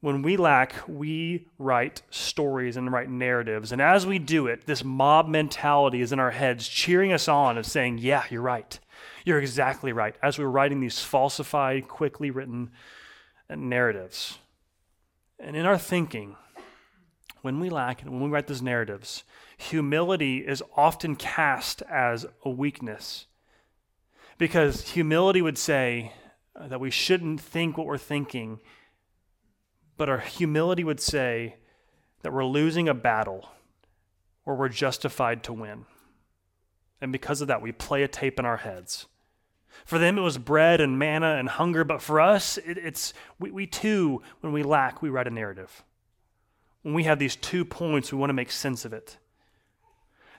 When 0.00 0.22
we 0.22 0.36
lack, 0.36 0.74
we 0.88 1.46
write 1.56 2.02
stories 2.10 2.76
and 2.76 2.90
write 2.90 3.08
narratives. 3.08 3.70
And 3.70 3.80
as 3.80 4.06
we 4.06 4.18
do 4.18 4.48
it, 4.48 4.66
this 4.66 4.82
mob 4.82 5.28
mentality 5.28 6.00
is 6.00 6.10
in 6.10 6.18
our 6.18 6.32
heads, 6.32 6.66
cheering 6.66 7.12
us 7.12 7.28
on 7.28 7.56
and 7.56 7.64
saying, 7.64 7.98
Yeah, 7.98 8.24
you're 8.28 8.42
right. 8.42 8.80
You're 9.24 9.40
exactly 9.40 9.92
right. 9.92 10.16
As 10.22 10.38
we're 10.38 10.46
writing 10.46 10.80
these 10.80 11.00
falsified, 11.00 11.88
quickly 11.88 12.30
written 12.30 12.70
narratives. 13.48 14.38
And 15.38 15.56
in 15.56 15.66
our 15.66 15.78
thinking, 15.78 16.36
when 17.42 17.60
we 17.60 17.70
lack 17.70 18.02
and 18.02 18.10
when 18.10 18.22
we 18.22 18.28
write 18.28 18.46
those 18.46 18.62
narratives, 18.62 19.24
humility 19.56 20.38
is 20.38 20.62
often 20.76 21.16
cast 21.16 21.82
as 21.82 22.26
a 22.44 22.50
weakness. 22.50 23.26
Because 24.38 24.90
humility 24.90 25.42
would 25.42 25.58
say 25.58 26.12
that 26.58 26.80
we 26.80 26.90
shouldn't 26.90 27.40
think 27.40 27.76
what 27.76 27.86
we're 27.86 27.98
thinking, 27.98 28.60
but 29.96 30.08
our 30.08 30.18
humility 30.18 30.84
would 30.84 31.00
say 31.00 31.56
that 32.22 32.32
we're 32.32 32.44
losing 32.44 32.88
a 32.88 32.94
battle 32.94 33.48
or 34.44 34.54
we're 34.54 34.68
justified 34.68 35.42
to 35.44 35.52
win. 35.52 35.86
And 37.00 37.12
because 37.12 37.40
of 37.40 37.48
that, 37.48 37.62
we 37.62 37.72
play 37.72 38.02
a 38.02 38.08
tape 38.08 38.38
in 38.38 38.44
our 38.44 38.58
heads. 38.58 39.06
For 39.84 39.98
them, 39.98 40.18
it 40.18 40.22
was 40.22 40.38
bread 40.38 40.80
and 40.80 40.98
manna 40.98 41.36
and 41.36 41.48
hunger, 41.48 41.84
but 41.84 42.02
for 42.02 42.20
us, 42.20 42.58
it, 42.58 42.76
it's 42.76 43.14
we, 43.38 43.50
we 43.50 43.66
too, 43.66 44.22
when 44.40 44.52
we 44.52 44.62
lack, 44.62 45.00
we 45.00 45.08
write 45.08 45.26
a 45.26 45.30
narrative. 45.30 45.82
When 46.82 46.94
we 46.94 47.04
have 47.04 47.18
these 47.18 47.36
two 47.36 47.64
points, 47.64 48.12
we 48.12 48.18
want 48.18 48.30
to 48.30 48.34
make 48.34 48.50
sense 48.50 48.84
of 48.84 48.92
it. 48.92 49.18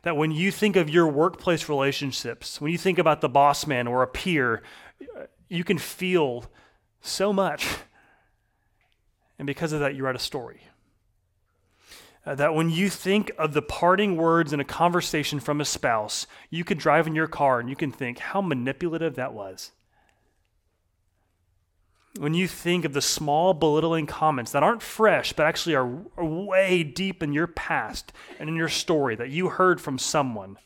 That 0.04 0.18
when 0.18 0.32
you 0.32 0.52
think 0.52 0.76
of 0.76 0.90
your 0.90 1.08
workplace 1.08 1.70
relationships, 1.70 2.60
when 2.60 2.72
you 2.72 2.78
think 2.78 3.00
about 3.00 3.22
the 3.22 3.30
boss 3.30 3.68
man 3.68 3.88
or 3.88 4.02
a 4.04 4.08
peer, 4.08 4.64
you 5.48 5.64
can 5.64 5.78
feel 5.78 6.46
so 7.02 7.32
much. 7.32 7.68
And 9.38 9.46
because 9.46 9.74
of 9.74 9.80
that, 9.80 9.96
you 9.96 10.04
write 10.04 10.16
a 10.16 10.20
story. 10.20 10.62
Uh, 12.24 12.36
that 12.36 12.54
when 12.54 12.70
you 12.70 12.88
think 12.90 13.32
of 13.38 13.54
the 13.54 13.62
parting 13.62 14.16
words 14.16 14.54
in 14.54 14.60
a 14.60 14.66
conversation 14.66 15.40
from 15.40 15.60
a 15.60 15.66
spouse, 15.66 16.28
you 16.52 16.64
could 16.64 16.78
drive 16.78 17.08
in 17.08 17.16
your 17.16 17.28
car 17.28 17.60
and 17.60 17.68
you 17.68 17.76
can 17.76 17.92
think 17.92 18.20
how 18.20 18.42
manipulative 18.42 19.16
that 19.16 19.34
was. 19.34 19.72
When 22.20 22.34
you 22.34 22.48
think 22.48 22.86
of 22.86 22.94
the 22.94 23.02
small 23.02 23.54
belittling 23.54 24.06
comments 24.06 24.52
that 24.52 24.62
aren't 24.62 24.84
fresh, 24.84 25.34
but 25.34 25.48
actually 25.48 25.76
are, 25.76 26.02
are 26.18 26.26
way 26.26 26.84
deep 26.84 27.24
in 27.24 27.34
your 27.34 27.48
past 27.48 28.14
and 28.38 28.50
in 28.50 28.56
your 28.56 28.70
story 28.70 29.16
that 29.16 29.30
you 29.30 29.50
heard 29.50 29.82
from 29.82 29.98
someone, 29.98 30.58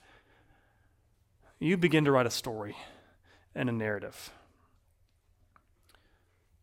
you 1.60 1.78
begin 1.78 2.04
to 2.04 2.12
write 2.12 2.26
a 2.26 2.32
story 2.32 2.76
and 3.54 3.70
a 3.70 3.72
narrative. 3.72 4.32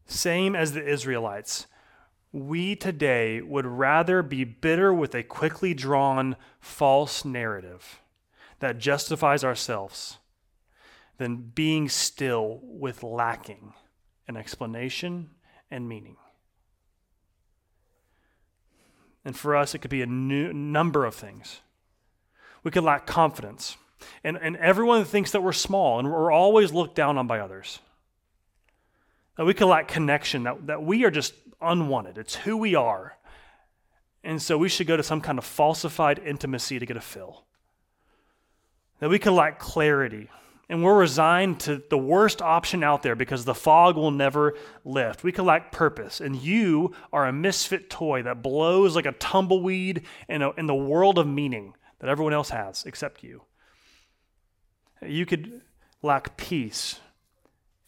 Same 0.06 0.54
as 0.54 0.72
the 0.72 0.86
Israelites 0.86 1.66
we 2.32 2.74
today 2.74 3.42
would 3.42 3.66
rather 3.66 4.22
be 4.22 4.44
bitter 4.44 4.92
with 4.92 5.14
a 5.14 5.22
quickly 5.22 5.74
drawn 5.74 6.36
false 6.60 7.24
narrative 7.24 8.00
that 8.60 8.78
justifies 8.78 9.44
ourselves 9.44 10.18
than 11.18 11.36
being 11.36 11.88
still 11.88 12.60
with 12.62 13.02
lacking 13.02 13.74
an 14.26 14.36
explanation 14.36 15.30
and 15.70 15.88
meaning. 15.88 16.16
And 19.24 19.36
for 19.36 19.54
us, 19.54 19.74
it 19.74 19.78
could 19.78 19.90
be 19.90 20.02
a 20.02 20.06
new, 20.06 20.52
number 20.52 21.04
of 21.04 21.14
things. 21.14 21.60
We 22.64 22.70
could 22.70 22.82
lack 22.82 23.06
confidence. 23.06 23.76
And, 24.24 24.36
and 24.40 24.56
everyone 24.56 25.04
thinks 25.04 25.32
that 25.32 25.42
we're 25.42 25.52
small 25.52 25.98
and 25.98 26.10
we're 26.10 26.32
always 26.32 26.72
looked 26.72 26.96
down 26.96 27.18
on 27.18 27.26
by 27.26 27.38
others. 27.38 27.78
That 29.36 29.44
we 29.44 29.54
could 29.54 29.66
lack 29.66 29.88
connection, 29.88 30.42
that, 30.44 30.66
that 30.66 30.82
we 30.82 31.04
are 31.04 31.10
just 31.10 31.34
unwanted. 31.62 32.18
It's 32.18 32.34
who 32.34 32.56
we 32.56 32.74
are. 32.74 33.16
And 34.24 34.40
so 34.40 34.56
we 34.56 34.68
should 34.68 34.86
go 34.86 34.96
to 34.96 35.02
some 35.02 35.20
kind 35.20 35.38
of 35.38 35.44
falsified 35.44 36.20
intimacy 36.24 36.78
to 36.78 36.86
get 36.86 36.96
a 36.96 37.00
fill. 37.00 37.44
That 39.00 39.10
we 39.10 39.18
can 39.18 39.34
lack 39.34 39.58
clarity. 39.58 40.28
And 40.68 40.82
we're 40.82 40.98
resigned 40.98 41.60
to 41.60 41.82
the 41.90 41.98
worst 41.98 42.40
option 42.40 42.84
out 42.84 43.02
there 43.02 43.16
because 43.16 43.44
the 43.44 43.54
fog 43.54 43.96
will 43.96 44.12
never 44.12 44.54
lift. 44.84 45.24
We 45.24 45.32
can 45.32 45.44
lack 45.44 45.72
purpose. 45.72 46.20
And 46.20 46.36
you 46.36 46.94
are 47.12 47.26
a 47.26 47.32
misfit 47.32 47.90
toy 47.90 48.22
that 48.22 48.42
blows 48.42 48.94
like 48.94 49.06
a 49.06 49.12
tumbleweed 49.12 50.06
in, 50.28 50.40
a, 50.40 50.50
in 50.52 50.66
the 50.66 50.74
world 50.74 51.18
of 51.18 51.26
meaning 51.26 51.74
that 51.98 52.08
everyone 52.08 52.32
else 52.32 52.50
has 52.50 52.84
except 52.86 53.22
you. 53.22 53.42
You 55.04 55.26
could 55.26 55.62
lack 56.00 56.36
peace. 56.36 57.00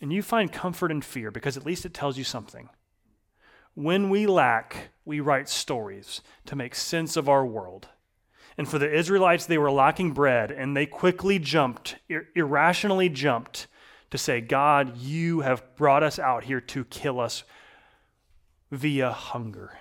And 0.01 0.13
you 0.13 0.23
find 0.23 0.53
comfort 0.53 0.91
in 0.91 1.01
fear 1.01 1.31
because 1.31 1.57
at 1.57 1.65
least 1.65 1.87
it 1.87 1.95
tells 1.95 2.19
you 2.19 2.25
something. 2.25 2.69
When 3.75 4.09
we 4.09 4.27
lack, 4.27 4.91
we 5.05 5.21
write 5.21 5.49
stories 5.49 6.21
to 6.47 6.57
make 6.57 6.75
sense 6.75 7.17
of 7.17 7.29
our 7.29 7.45
world. 7.45 7.89
And 8.57 8.69
for 8.69 8.79
the 8.79 8.93
Israelites, 8.93 9.47
they 9.47 9.59
were 9.59 9.71
lacking 9.71 10.13
bread, 10.13 10.53
and 10.53 10.77
they 10.77 10.87
quickly 10.87 11.39
jumped, 11.41 11.97
ir- 12.09 12.29
irrationally 12.37 13.09
jumped, 13.09 13.67
to 14.11 14.19
say, 14.19 14.41
God, 14.41 14.97
you 14.99 15.41
have 15.41 15.75
brought 15.75 16.05
us 16.05 16.21
out 16.21 16.45
here 16.45 16.61
to 16.61 16.85
kill 16.85 17.19
us 17.19 17.43
via 18.71 19.11
hunger. 19.11 19.77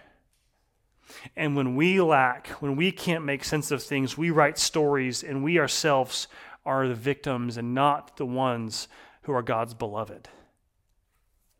And 1.35 1.55
when 1.55 1.75
we 1.75 2.01
lack, 2.01 2.47
when 2.59 2.75
we 2.75 2.91
can't 2.91 3.23
make 3.23 3.43
sense 3.43 3.69
of 3.69 3.83
things, 3.83 4.17
we 4.17 4.31
write 4.31 4.57
stories, 4.57 5.23
and 5.23 5.43
we 5.43 5.59
ourselves 5.59 6.27
are 6.65 6.87
the 6.87 6.95
victims 6.95 7.57
and 7.57 7.75
not 7.75 8.17
the 8.17 8.25
ones 8.25 8.87
who 9.23 9.33
are 9.33 9.43
God's 9.43 9.75
beloved. 9.75 10.29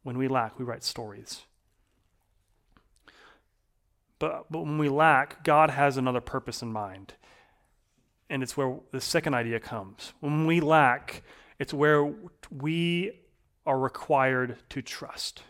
When 0.02 0.18
we 0.18 0.28
lack, 0.28 0.58
we 0.58 0.66
write 0.66 0.84
stories. 0.84 1.44
But, 4.24 4.46
but 4.50 4.60
when 4.60 4.78
we 4.78 4.88
lack, 4.88 5.44
God 5.44 5.70
has 5.70 5.98
another 5.98 6.22
purpose 6.22 6.62
in 6.62 6.72
mind. 6.72 7.16
And 8.30 8.42
it's 8.42 8.56
where 8.56 8.78
the 8.94 9.02
second 9.02 9.34
idea 9.34 9.60
comes. 9.60 10.14
When 10.22 10.48
we 10.48 10.62
lack, 10.62 11.24
it's 11.60 11.74
where 11.74 12.10
we 12.50 13.20
are 13.66 13.78
required 13.78 14.56
to 14.70 14.82
trust. 14.82 15.44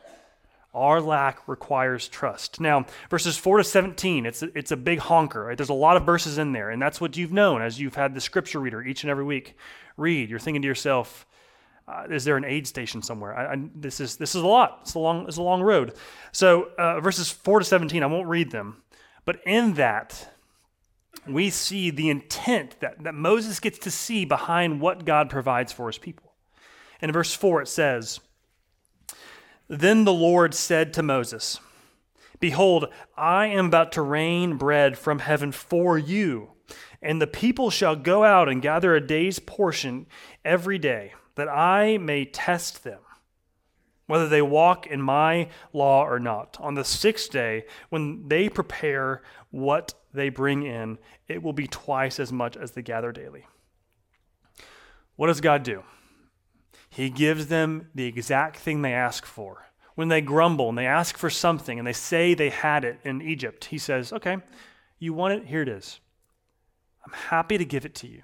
Our 0.73 1.01
lack 1.01 1.47
requires 1.47 2.07
trust. 2.07 2.59
Now, 2.59 2.87
verses 3.11 3.37
4 3.37 3.59
to 3.59 3.63
17, 3.63 4.25
it's 4.25 4.41
a, 4.41 4.57
it's 4.57 4.71
a 4.71 4.77
big 4.77 4.97
honker, 4.97 5.43
right? 5.43 5.55
There's 5.55 5.69
a 5.69 5.73
lot 5.73 5.95
of 5.95 6.03
verses 6.03 6.39
in 6.39 6.53
there, 6.53 6.71
and 6.71 6.81
that's 6.81 6.99
what 6.99 7.15
you've 7.15 7.31
known 7.31 7.61
as 7.61 7.79
you've 7.79 7.93
had 7.93 8.15
the 8.15 8.21
scripture 8.21 8.59
reader 8.59 8.81
each 8.81 9.03
and 9.03 9.11
every 9.11 9.23
week 9.23 9.55
read. 9.97 10.31
You're 10.31 10.39
thinking 10.39 10.63
to 10.63 10.67
yourself, 10.67 11.27
uh, 11.87 12.05
is 12.09 12.23
there 12.23 12.37
an 12.37 12.45
aid 12.45 12.65
station 12.65 13.01
somewhere? 13.01 13.35
I, 13.35 13.53
I, 13.53 13.55
this, 13.75 13.99
is, 13.99 14.15
this 14.17 14.35
is 14.35 14.41
a 14.41 14.47
lot. 14.47 14.79
It's 14.83 14.93
a 14.93 14.99
long, 14.99 15.27
it's 15.27 15.37
a 15.37 15.41
long 15.41 15.61
road. 15.61 15.93
So, 16.31 16.69
uh, 16.77 16.99
verses 17.01 17.29
4 17.29 17.59
to 17.59 17.65
17, 17.65 18.01
I 18.03 18.05
won't 18.05 18.27
read 18.27 18.51
them, 18.51 18.83
but 19.25 19.39
in 19.45 19.73
that, 19.73 20.33
we 21.27 21.49
see 21.49 21.89
the 21.89 22.09
intent 22.09 22.79
that, 22.79 23.03
that 23.03 23.13
Moses 23.13 23.59
gets 23.59 23.79
to 23.79 23.91
see 23.91 24.25
behind 24.25 24.81
what 24.81 25.05
God 25.05 25.29
provides 25.29 25.71
for 25.71 25.87
his 25.87 25.97
people. 25.97 26.33
In 27.01 27.11
verse 27.11 27.33
4, 27.33 27.61
it 27.61 27.67
says, 27.67 28.19
Then 29.67 30.05
the 30.05 30.13
Lord 30.13 30.53
said 30.53 30.93
to 30.93 31.03
Moses, 31.03 31.59
Behold, 32.39 32.87
I 33.15 33.47
am 33.47 33.67
about 33.67 33.91
to 33.93 34.01
rain 34.01 34.57
bread 34.57 34.97
from 34.97 35.19
heaven 35.19 35.51
for 35.51 35.97
you, 35.97 36.51
and 37.01 37.21
the 37.21 37.27
people 37.27 37.69
shall 37.69 37.95
go 37.95 38.23
out 38.23 38.49
and 38.49 38.61
gather 38.61 38.95
a 38.95 39.05
day's 39.05 39.39
portion 39.39 40.07
every 40.43 40.77
day, 40.77 41.13
that 41.35 41.49
I 41.49 41.97
may 41.97 42.25
test 42.25 42.83
them, 42.83 42.99
whether 44.07 44.27
they 44.27 44.41
walk 44.41 44.87
in 44.87 45.01
my 45.01 45.49
law 45.71 46.05
or 46.05 46.19
not. 46.19 46.57
On 46.59 46.75
the 46.75 46.83
sixth 46.83 47.31
day, 47.31 47.65
when 47.89 48.27
they 48.27 48.49
prepare 48.49 49.23
what 49.51 49.93
they 50.13 50.29
bring 50.29 50.63
in, 50.63 50.97
it 51.27 51.41
will 51.41 51.53
be 51.53 51.67
twice 51.67 52.19
as 52.19 52.31
much 52.31 52.55
as 52.55 52.71
they 52.71 52.81
gather 52.81 53.11
daily. 53.11 53.45
What 55.15 55.27
does 55.27 55.41
God 55.41 55.63
do? 55.63 55.83
He 56.89 57.09
gives 57.09 57.47
them 57.47 57.89
the 57.95 58.05
exact 58.05 58.57
thing 58.57 58.81
they 58.81 58.93
ask 58.93 59.25
for. 59.25 59.67
When 59.95 60.07
they 60.07 60.21
grumble 60.21 60.69
and 60.69 60.77
they 60.77 60.87
ask 60.87 61.17
for 61.17 61.29
something 61.29 61.77
and 61.77 61.87
they 61.87 61.93
say 61.93 62.33
they 62.33 62.49
had 62.49 62.83
it 62.83 62.99
in 63.03 63.21
Egypt, 63.21 63.65
He 63.65 63.77
says, 63.77 64.11
Okay, 64.11 64.37
you 64.99 65.13
want 65.13 65.33
it? 65.33 65.45
Here 65.47 65.61
it 65.61 65.69
is. 65.69 65.99
I'm 67.05 67.13
happy 67.13 67.57
to 67.57 67.65
give 67.65 67.85
it 67.85 67.95
to 67.95 68.07
you. 68.07 68.23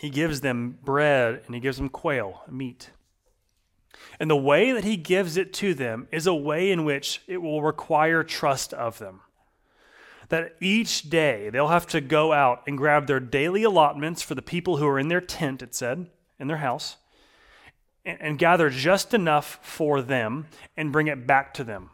He 0.00 0.10
gives 0.10 0.40
them 0.40 0.78
bread 0.82 1.42
and 1.46 1.54
He 1.54 1.60
gives 1.60 1.78
them 1.78 1.88
quail, 1.88 2.42
meat. 2.48 2.90
And 4.20 4.30
the 4.30 4.36
way 4.36 4.72
that 4.72 4.84
he 4.84 4.96
gives 4.96 5.36
it 5.36 5.52
to 5.54 5.74
them 5.74 6.08
is 6.10 6.26
a 6.26 6.34
way 6.34 6.70
in 6.70 6.84
which 6.84 7.22
it 7.26 7.38
will 7.38 7.62
require 7.62 8.24
trust 8.24 8.74
of 8.74 8.98
them. 8.98 9.20
That 10.28 10.56
each 10.60 11.08
day 11.08 11.50
they'll 11.50 11.68
have 11.68 11.86
to 11.88 12.00
go 12.00 12.32
out 12.32 12.62
and 12.66 12.76
grab 12.76 13.06
their 13.06 13.20
daily 13.20 13.62
allotments 13.62 14.22
for 14.22 14.34
the 14.34 14.42
people 14.42 14.76
who 14.76 14.86
are 14.86 14.98
in 14.98 15.08
their 15.08 15.20
tent, 15.20 15.62
it 15.62 15.74
said, 15.74 16.06
in 16.38 16.48
their 16.48 16.58
house, 16.58 16.96
and, 18.04 18.20
and 18.20 18.38
gather 18.38 18.70
just 18.70 19.14
enough 19.14 19.58
for 19.62 20.02
them 20.02 20.46
and 20.76 20.92
bring 20.92 21.06
it 21.06 21.26
back 21.26 21.54
to 21.54 21.64
them. 21.64 21.90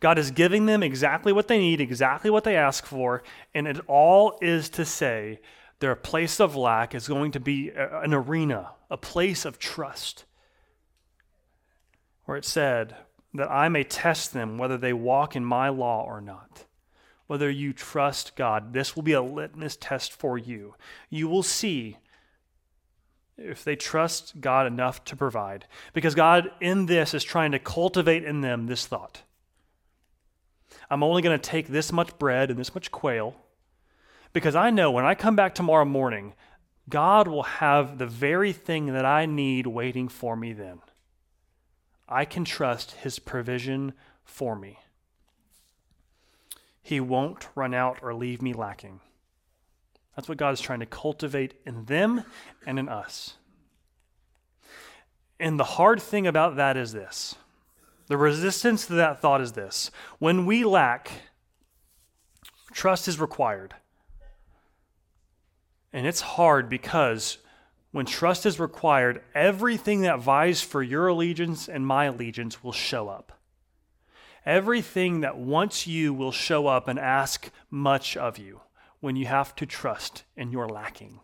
God 0.00 0.16
is 0.16 0.30
giving 0.30 0.66
them 0.66 0.82
exactly 0.82 1.32
what 1.32 1.48
they 1.48 1.58
need, 1.58 1.80
exactly 1.80 2.30
what 2.30 2.44
they 2.44 2.56
ask 2.56 2.86
for, 2.86 3.24
and 3.52 3.66
it 3.66 3.80
all 3.88 4.38
is 4.40 4.68
to 4.70 4.84
say 4.84 5.40
their 5.80 5.94
place 5.94 6.40
of 6.40 6.56
lack 6.56 6.94
is 6.94 7.08
going 7.08 7.30
to 7.32 7.40
be 7.40 7.70
an 7.70 8.12
arena, 8.12 8.70
a 8.90 8.96
place 8.96 9.44
of 9.44 9.58
trust 9.58 10.24
where 12.24 12.36
it 12.36 12.44
said, 12.44 12.96
That 13.32 13.50
I 13.50 13.68
may 13.68 13.84
test 13.84 14.32
them 14.32 14.58
whether 14.58 14.76
they 14.76 14.92
walk 14.92 15.36
in 15.36 15.44
my 15.44 15.68
law 15.68 16.04
or 16.04 16.20
not. 16.20 16.64
Whether 17.26 17.50
you 17.50 17.72
trust 17.72 18.36
God, 18.36 18.72
this 18.72 18.96
will 18.96 19.02
be 19.02 19.12
a 19.12 19.22
litmus 19.22 19.76
test 19.76 20.12
for 20.12 20.36
you. 20.38 20.74
You 21.10 21.28
will 21.28 21.42
see 21.42 21.98
if 23.36 23.62
they 23.62 23.76
trust 23.76 24.40
God 24.40 24.66
enough 24.66 25.04
to 25.04 25.16
provide. 25.16 25.66
Because 25.92 26.14
God, 26.14 26.50
in 26.60 26.86
this, 26.86 27.14
is 27.14 27.22
trying 27.22 27.52
to 27.52 27.58
cultivate 27.58 28.24
in 28.24 28.40
them 28.40 28.66
this 28.66 28.86
thought 28.86 29.22
I'm 30.90 31.02
only 31.02 31.22
going 31.22 31.38
to 31.38 31.50
take 31.50 31.68
this 31.68 31.92
much 31.92 32.18
bread 32.18 32.50
and 32.50 32.58
this 32.58 32.74
much 32.74 32.90
quail 32.90 33.34
because 34.32 34.54
I 34.54 34.70
know 34.70 34.90
when 34.90 35.04
I 35.04 35.14
come 35.14 35.36
back 35.36 35.54
tomorrow 35.54 35.84
morning, 35.84 36.34
God 36.88 37.28
will 37.28 37.42
have 37.42 37.98
the 37.98 38.06
very 38.06 38.52
thing 38.52 38.92
that 38.92 39.04
I 39.04 39.26
need 39.26 39.66
waiting 39.66 40.08
for 40.08 40.36
me 40.36 40.52
then. 40.52 40.80
I 42.08 42.24
can 42.24 42.44
trust 42.44 42.92
his 42.92 43.18
provision 43.18 43.92
for 44.24 44.56
me. 44.56 44.78
He 46.82 47.00
won't 47.00 47.48
run 47.54 47.74
out 47.74 47.98
or 48.02 48.14
leave 48.14 48.40
me 48.40 48.54
lacking. 48.54 49.00
That's 50.16 50.28
what 50.28 50.38
God 50.38 50.54
is 50.54 50.60
trying 50.60 50.80
to 50.80 50.86
cultivate 50.86 51.54
in 51.66 51.84
them 51.84 52.24
and 52.66 52.78
in 52.78 52.88
us. 52.88 53.34
And 55.38 55.60
the 55.60 55.64
hard 55.64 56.00
thing 56.02 56.26
about 56.26 56.56
that 56.56 56.76
is 56.76 56.92
this 56.92 57.36
the 58.06 58.16
resistance 58.16 58.86
to 58.86 58.94
that 58.94 59.20
thought 59.20 59.40
is 59.40 59.52
this 59.52 59.90
when 60.18 60.46
we 60.46 60.64
lack, 60.64 61.10
trust 62.72 63.06
is 63.06 63.20
required. 63.20 63.74
And 65.92 66.06
it's 66.06 66.20
hard 66.20 66.68
because 66.68 67.38
when 67.90 68.06
trust 68.06 68.44
is 68.44 68.60
required, 68.60 69.22
everything 69.34 70.02
that 70.02 70.20
vies 70.20 70.60
for 70.60 70.82
your 70.82 71.08
allegiance 71.08 71.68
and 71.68 71.86
my 71.86 72.04
allegiance 72.04 72.62
will 72.62 72.72
show 72.72 73.08
up. 73.08 73.32
Everything 74.44 75.20
that 75.20 75.38
wants 75.38 75.86
you 75.86 76.12
will 76.14 76.32
show 76.32 76.66
up 76.66 76.88
and 76.88 76.98
ask 76.98 77.50
much 77.70 78.16
of 78.16 78.38
you 78.38 78.60
when 79.00 79.16
you 79.16 79.26
have 79.26 79.54
to 79.56 79.66
trust 79.66 80.24
and 80.36 80.52
you're 80.52 80.68
lacking. 80.68 81.20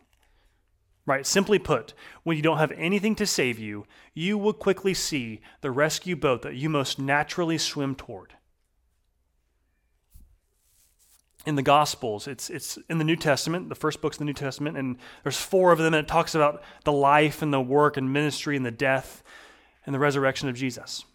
Right? 1.05 1.25
Simply 1.25 1.59
put, 1.59 1.93
when 2.23 2.35
you 2.35 2.41
don't 2.41 2.57
have 2.57 2.71
anything 2.71 3.15
to 3.15 3.27
save 3.27 3.59
you, 3.59 3.85
you 4.15 4.37
will 4.37 4.53
quickly 4.53 4.95
see 4.95 5.41
the 5.61 5.69
rescue 5.69 6.15
boat 6.15 6.41
that 6.41 6.55
you 6.55 6.67
most 6.67 6.97
naturally 6.97 7.59
swim 7.59 7.93
toward. 7.93 8.33
In 11.45 11.55
the 11.55 11.63
Gospels. 11.63 12.27
It's, 12.27 12.49
it's 12.49 12.77
in 12.89 12.97
the 12.97 13.03
New 13.03 13.15
Testament, 13.15 13.69
the 13.69 13.75
first 13.75 14.01
books 14.01 14.15
of 14.15 14.19
the 14.19 14.25
New 14.25 14.33
Testament, 14.33 14.77
and 14.77 14.97
there's 15.23 15.37
four 15.37 15.71
of 15.71 15.77
them, 15.77 15.93
and 15.93 16.03
it 16.03 16.07
talks 16.07 16.35
about 16.35 16.63
the 16.83 16.91
life 16.91 17.41
and 17.41 17.53
the 17.53 17.61
work 17.61 17.97
and 17.97 18.11
ministry 18.11 18.57
and 18.57 18.65
the 18.65 18.71
death 18.71 19.23
and 19.85 19.93
the 19.93 19.99
resurrection 19.99 20.49
of 20.49 20.55
Jesus. 20.55 21.05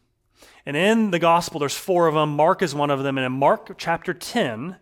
And 0.66 0.76
in 0.76 1.10
the 1.10 1.18
Gospel, 1.18 1.60
there's 1.60 1.76
four 1.76 2.06
of 2.06 2.14
them. 2.14 2.36
Mark 2.36 2.62
is 2.62 2.74
one 2.74 2.90
of 2.90 3.02
them. 3.02 3.18
And 3.18 3.24
in 3.24 3.32
Mark 3.32 3.76
chapter 3.78 4.14
10, 4.14 4.76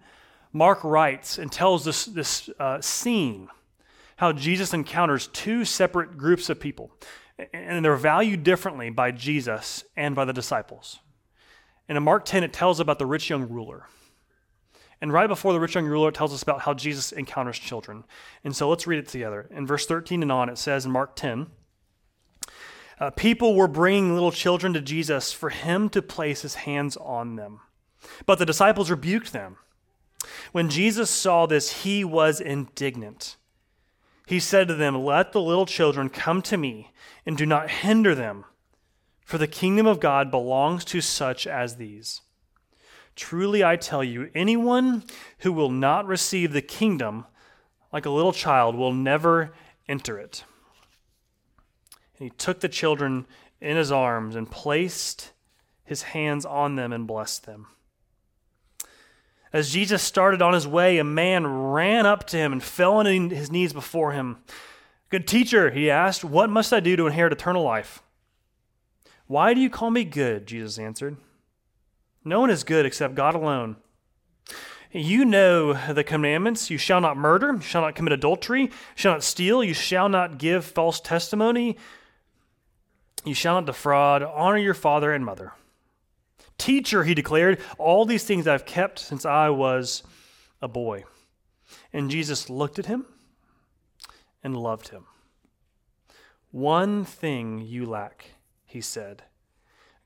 Mark 0.52 0.82
writes 0.82 1.38
and 1.38 1.50
tells 1.50 1.84
this, 1.84 2.04
this 2.04 2.50
uh, 2.58 2.80
scene 2.80 3.48
how 4.16 4.32
Jesus 4.32 4.74
encounters 4.74 5.28
two 5.28 5.64
separate 5.64 6.18
groups 6.18 6.50
of 6.50 6.58
people. 6.58 6.90
And 7.52 7.84
they're 7.84 7.96
valued 7.96 8.42
differently 8.42 8.90
by 8.90 9.12
Jesus 9.12 9.84
and 9.96 10.14
by 10.14 10.24
the 10.24 10.32
disciples. 10.32 10.98
And 11.88 11.96
in 11.96 12.02
Mark 12.02 12.24
10, 12.24 12.42
it 12.42 12.52
tells 12.52 12.80
about 12.80 12.98
the 12.98 13.06
rich 13.06 13.30
young 13.30 13.48
ruler. 13.48 13.86
And 15.00 15.12
right 15.12 15.28
before 15.28 15.52
the 15.52 15.60
rich 15.60 15.74
young 15.74 15.86
ruler, 15.86 16.08
it 16.08 16.14
tells 16.14 16.34
us 16.34 16.42
about 16.42 16.62
how 16.62 16.74
Jesus 16.74 17.12
encounters 17.12 17.58
children. 17.58 18.04
And 18.42 18.54
so 18.54 18.68
let's 18.68 18.86
read 18.86 18.98
it 18.98 19.08
together. 19.08 19.48
In 19.50 19.66
verse 19.66 19.86
13 19.86 20.22
and 20.22 20.32
on, 20.32 20.48
it 20.48 20.58
says 20.58 20.84
in 20.84 20.90
Mark 20.90 21.14
10 21.14 21.46
uh, 22.98 23.10
People 23.10 23.54
were 23.54 23.68
bringing 23.68 24.14
little 24.14 24.32
children 24.32 24.72
to 24.72 24.80
Jesus 24.80 25.32
for 25.32 25.50
him 25.50 25.88
to 25.90 26.02
place 26.02 26.42
his 26.42 26.56
hands 26.56 26.96
on 26.96 27.36
them. 27.36 27.60
But 28.26 28.38
the 28.38 28.46
disciples 28.46 28.90
rebuked 28.90 29.32
them. 29.32 29.56
When 30.50 30.68
Jesus 30.68 31.10
saw 31.10 31.46
this, 31.46 31.84
he 31.84 32.04
was 32.04 32.40
indignant. 32.40 33.36
He 34.26 34.40
said 34.40 34.68
to 34.68 34.74
them, 34.74 35.04
Let 35.04 35.32
the 35.32 35.40
little 35.40 35.66
children 35.66 36.10
come 36.10 36.42
to 36.42 36.56
me, 36.56 36.92
and 37.24 37.36
do 37.36 37.46
not 37.46 37.70
hinder 37.70 38.14
them, 38.14 38.44
for 39.24 39.38
the 39.38 39.46
kingdom 39.46 39.86
of 39.86 40.00
God 40.00 40.30
belongs 40.30 40.84
to 40.86 41.00
such 41.00 41.46
as 41.46 41.76
these. 41.76 42.22
Truly 43.18 43.64
I 43.64 43.74
tell 43.74 44.04
you, 44.04 44.30
anyone 44.32 45.02
who 45.40 45.52
will 45.52 45.70
not 45.70 46.06
receive 46.06 46.52
the 46.52 46.62
kingdom 46.62 47.26
like 47.92 48.06
a 48.06 48.10
little 48.10 48.32
child 48.32 48.76
will 48.76 48.92
never 48.92 49.52
enter 49.88 50.20
it. 50.20 50.44
And 52.16 52.30
he 52.30 52.36
took 52.38 52.60
the 52.60 52.68
children 52.68 53.26
in 53.60 53.76
his 53.76 53.90
arms 53.90 54.36
and 54.36 54.48
placed 54.48 55.32
his 55.84 56.02
hands 56.02 56.46
on 56.46 56.76
them 56.76 56.92
and 56.92 57.08
blessed 57.08 57.44
them. 57.44 57.66
As 59.52 59.72
Jesus 59.72 60.00
started 60.00 60.40
on 60.40 60.54
his 60.54 60.68
way, 60.68 60.98
a 60.98 61.04
man 61.04 61.44
ran 61.44 62.06
up 62.06 62.24
to 62.28 62.36
him 62.36 62.52
and 62.52 62.62
fell 62.62 62.98
on 62.98 63.30
his 63.30 63.50
knees 63.50 63.72
before 63.72 64.12
him. 64.12 64.36
Good 65.10 65.26
teacher, 65.26 65.72
he 65.72 65.90
asked, 65.90 66.22
what 66.22 66.50
must 66.50 66.72
I 66.72 66.78
do 66.78 66.94
to 66.94 67.08
inherit 67.08 67.32
eternal 67.32 67.64
life? 67.64 68.00
Why 69.26 69.54
do 69.54 69.60
you 69.60 69.70
call 69.70 69.90
me 69.90 70.04
good? 70.04 70.46
Jesus 70.46 70.78
answered. 70.78 71.16
No 72.28 72.40
one 72.40 72.50
is 72.50 72.62
good 72.62 72.84
except 72.84 73.14
God 73.14 73.34
alone. 73.34 73.76
You 74.92 75.24
know 75.24 75.72
the 75.92 76.04
commandments 76.04 76.70
you 76.70 76.76
shall 76.76 77.00
not 77.00 77.16
murder, 77.16 77.54
you 77.54 77.60
shall 77.60 77.80
not 77.80 77.94
commit 77.94 78.12
adultery, 78.12 78.64
you 78.64 78.70
shall 78.94 79.12
not 79.12 79.24
steal, 79.24 79.64
you 79.64 79.72
shall 79.72 80.10
not 80.10 80.36
give 80.36 80.64
false 80.64 81.00
testimony, 81.00 81.78
you 83.24 83.34
shall 83.34 83.54
not 83.54 83.66
defraud, 83.66 84.22
honor 84.22 84.58
your 84.58 84.74
father 84.74 85.12
and 85.12 85.24
mother. 85.24 85.52
Teacher, 86.58 87.04
he 87.04 87.14
declared, 87.14 87.60
all 87.78 88.04
these 88.04 88.24
things 88.24 88.46
I've 88.46 88.66
kept 88.66 88.98
since 88.98 89.24
I 89.24 89.48
was 89.48 90.02
a 90.60 90.68
boy. 90.68 91.04
And 91.92 92.10
Jesus 92.10 92.50
looked 92.50 92.78
at 92.78 92.86
him 92.86 93.06
and 94.42 94.56
loved 94.56 94.88
him. 94.88 95.06
One 96.50 97.04
thing 97.04 97.60
you 97.60 97.86
lack. 97.86 98.32
he 98.66 98.80
said. 98.82 99.22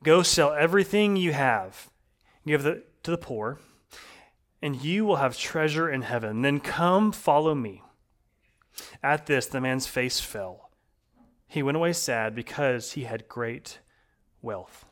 Go 0.02 0.22
sell 0.22 0.52
everything 0.52 1.16
you 1.16 1.32
have, 1.32 1.88
give 2.46 2.62
the, 2.62 2.82
to 3.02 3.10
the 3.10 3.18
poor, 3.18 3.58
and 4.60 4.82
you 4.82 5.04
will 5.04 5.16
have 5.16 5.36
treasure 5.36 5.90
in 5.90 6.02
heaven. 6.02 6.42
Then 6.42 6.60
come, 6.60 7.12
follow 7.12 7.54
me. 7.54 7.82
At 9.02 9.26
this, 9.26 9.46
the 9.46 9.60
man's 9.60 9.86
face 9.86 10.20
fell. 10.20 10.70
He 11.46 11.62
went 11.62 11.76
away 11.76 11.92
sad 11.92 12.34
because 12.34 12.92
he 12.92 13.04
had 13.04 13.28
great 13.28 13.80
wealth. 14.40 14.86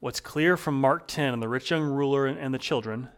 What's 0.00 0.20
clear 0.20 0.56
from 0.56 0.80
Mark 0.80 1.08
10 1.08 1.34
and 1.34 1.42
the 1.42 1.48
rich 1.48 1.70
young 1.70 1.82
ruler 1.82 2.26
and 2.26 2.54
the 2.54 2.58
children 2.58 3.08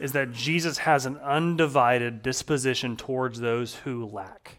is 0.00 0.12
that 0.12 0.32
Jesus 0.32 0.78
has 0.78 1.06
an 1.06 1.16
undivided 1.18 2.22
disposition 2.22 2.96
towards 2.96 3.40
those 3.40 3.76
who 3.76 4.04
lack. 4.04 4.58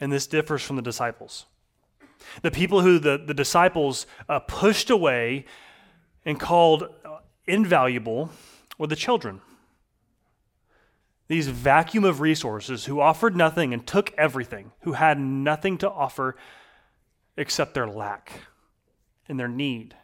And 0.00 0.12
this 0.12 0.26
differs 0.26 0.62
from 0.62 0.76
the 0.76 0.82
disciples. 0.82 1.46
The 2.42 2.50
people 2.50 2.82
who 2.82 2.98
the, 2.98 3.18
the 3.18 3.34
disciples 3.34 4.06
uh, 4.28 4.40
pushed 4.40 4.90
away 4.90 5.44
and 6.24 6.38
called 6.38 6.82
uh, 7.04 7.18
invaluable 7.46 8.30
were 8.78 8.86
the 8.86 8.96
children. 8.96 9.40
These 11.28 11.48
vacuum 11.48 12.04
of 12.04 12.20
resources 12.20 12.84
who 12.84 13.00
offered 13.00 13.36
nothing 13.36 13.74
and 13.74 13.86
took 13.86 14.12
everything, 14.16 14.72
who 14.80 14.92
had 14.92 15.18
nothing 15.18 15.78
to 15.78 15.90
offer 15.90 16.36
except 17.36 17.74
their 17.74 17.88
lack 17.88 18.46
and 19.28 19.38
their 19.38 19.48
need. 19.48 19.96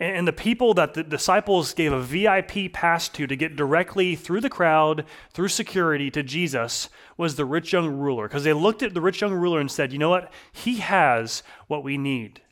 And 0.00 0.26
the 0.26 0.32
people 0.32 0.74
that 0.74 0.94
the 0.94 1.02
disciples 1.02 1.74
gave 1.74 1.92
a 1.92 2.00
VIP 2.00 2.72
pass 2.72 3.08
to 3.10 3.26
to 3.26 3.36
get 3.36 3.56
directly 3.56 4.16
through 4.16 4.40
the 4.40 4.50
crowd, 4.50 5.04
through 5.32 5.48
security 5.48 6.10
to 6.10 6.22
Jesus 6.22 6.88
was 7.16 7.36
the 7.36 7.44
rich 7.44 7.72
young 7.72 7.88
ruler. 7.88 8.28
Because 8.28 8.44
they 8.44 8.52
looked 8.52 8.82
at 8.82 8.94
the 8.94 9.00
rich 9.00 9.20
young 9.20 9.32
ruler 9.32 9.60
and 9.60 9.70
said, 9.70 9.92
you 9.92 9.98
know 9.98 10.10
what? 10.10 10.32
He 10.52 10.76
has 10.76 11.42
what 11.66 11.84
we 11.84 11.96
need. 11.96 12.42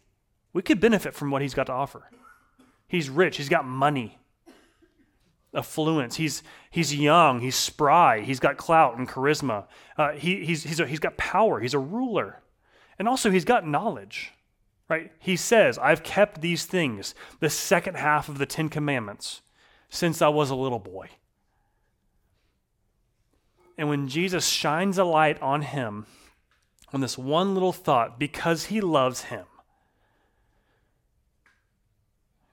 We 0.52 0.62
could 0.62 0.80
benefit 0.80 1.14
from 1.14 1.30
what 1.30 1.42
he's 1.42 1.54
got 1.54 1.66
to 1.66 1.72
offer. 1.72 2.10
He's 2.86 3.10
rich, 3.10 3.36
he's 3.38 3.48
got 3.48 3.66
money, 3.66 4.18
affluence. 5.54 6.16
He's, 6.16 6.42
he's 6.70 6.94
young, 6.94 7.40
he's 7.40 7.56
spry, 7.56 8.20
he's 8.20 8.40
got 8.40 8.56
clout 8.56 8.96
and 8.96 9.08
charisma. 9.08 9.66
Uh, 9.96 10.12
he, 10.12 10.44
he's, 10.44 10.62
he's, 10.62 10.80
a, 10.80 10.86
he's 10.86 11.00
got 11.00 11.16
power, 11.16 11.60
he's 11.60 11.74
a 11.74 11.78
ruler. 11.78 12.40
And 12.98 13.08
also, 13.08 13.30
he's 13.30 13.44
got 13.44 13.66
knowledge. 13.66 14.32
Right? 14.88 15.12
He 15.18 15.36
says, 15.36 15.78
I've 15.78 16.02
kept 16.02 16.40
these 16.40 16.66
things, 16.66 17.14
the 17.40 17.48
second 17.48 17.96
half 17.96 18.28
of 18.28 18.38
the 18.38 18.46
Ten 18.46 18.68
Commandments, 18.68 19.40
since 19.88 20.20
I 20.20 20.28
was 20.28 20.50
a 20.50 20.54
little 20.54 20.78
boy. 20.78 21.08
And 23.78 23.88
when 23.88 24.08
Jesus 24.08 24.46
shines 24.46 24.98
a 24.98 25.04
light 25.04 25.40
on 25.40 25.62
him, 25.62 26.06
on 26.92 27.00
this 27.00 27.18
one 27.18 27.54
little 27.54 27.72
thought, 27.72 28.18
because 28.18 28.66
he 28.66 28.80
loves 28.80 29.24
him, 29.24 29.46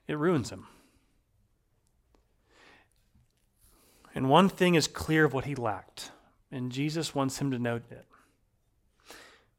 it 0.08 0.18
ruins 0.18 0.50
him. 0.50 0.66
And 4.14 4.28
one 4.28 4.48
thing 4.48 4.74
is 4.74 4.88
clear 4.88 5.24
of 5.24 5.32
what 5.32 5.44
he 5.44 5.54
lacked, 5.54 6.10
and 6.50 6.72
Jesus 6.72 7.14
wants 7.14 7.38
him 7.38 7.50
to 7.50 7.58
know 7.58 7.76
it 7.76 8.06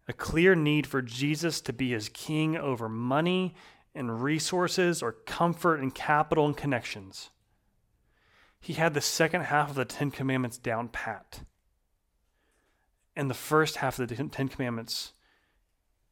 a 0.07 0.13
clear 0.13 0.55
need 0.55 0.85
for 0.85 1.01
Jesus 1.01 1.61
to 1.61 1.73
be 1.73 1.91
his 1.91 2.09
king 2.09 2.57
over 2.57 2.89
money 2.89 3.55
and 3.95 4.23
resources 4.23 5.01
or 5.01 5.11
comfort 5.11 5.79
and 5.79 5.93
capital 5.93 6.45
and 6.45 6.57
connections. 6.57 7.29
He 8.59 8.73
had 8.73 8.93
the 8.93 9.01
second 9.01 9.41
half 9.41 9.69
of 9.69 9.75
the 9.75 9.85
Ten 9.85 10.11
Commandments 10.11 10.57
down 10.57 10.87
pat. 10.87 11.41
And 13.15 13.29
the 13.29 13.35
first 13.35 13.77
half 13.77 13.99
of 13.99 14.07
the 14.07 14.15
Ten 14.15 14.47
Commandments, 14.47 15.13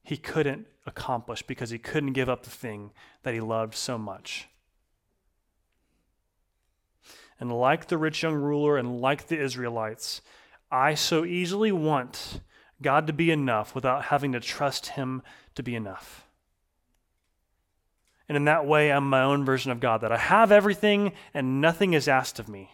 he 0.03 0.17
couldn't 0.17 0.67
accomplish 0.85 1.41
because 1.41 1.69
he 1.69 1.79
couldn't 1.79 2.13
give 2.13 2.29
up 2.29 2.43
the 2.43 2.49
thing 2.49 2.91
that 3.23 3.33
he 3.33 3.39
loved 3.39 3.75
so 3.75 3.97
much. 3.97 4.47
And 7.39 7.51
like 7.51 7.87
the 7.87 7.97
rich 7.97 8.21
young 8.21 8.35
ruler 8.35 8.77
and 8.77 9.01
like 9.01 9.27
the 9.27 9.39
Israelites, 9.39 10.21
I 10.69 10.93
so 10.93 11.25
easily 11.25 11.71
want 11.71 12.41
God 12.81 13.07
to 13.07 13.13
be 13.13 13.31
enough 13.31 13.75
without 13.75 14.05
having 14.05 14.31
to 14.33 14.39
trust 14.39 14.87
Him 14.87 15.21
to 15.55 15.63
be 15.63 15.75
enough. 15.75 16.25
And 18.27 18.37
in 18.37 18.45
that 18.45 18.65
way, 18.65 18.91
I'm 18.91 19.09
my 19.09 19.23
own 19.23 19.43
version 19.43 19.71
of 19.71 19.79
God, 19.79 20.01
that 20.01 20.11
I 20.11 20.17
have 20.17 20.51
everything 20.51 21.11
and 21.33 21.59
nothing 21.59 21.93
is 21.93 22.07
asked 22.07 22.39
of 22.39 22.47
me. 22.47 22.71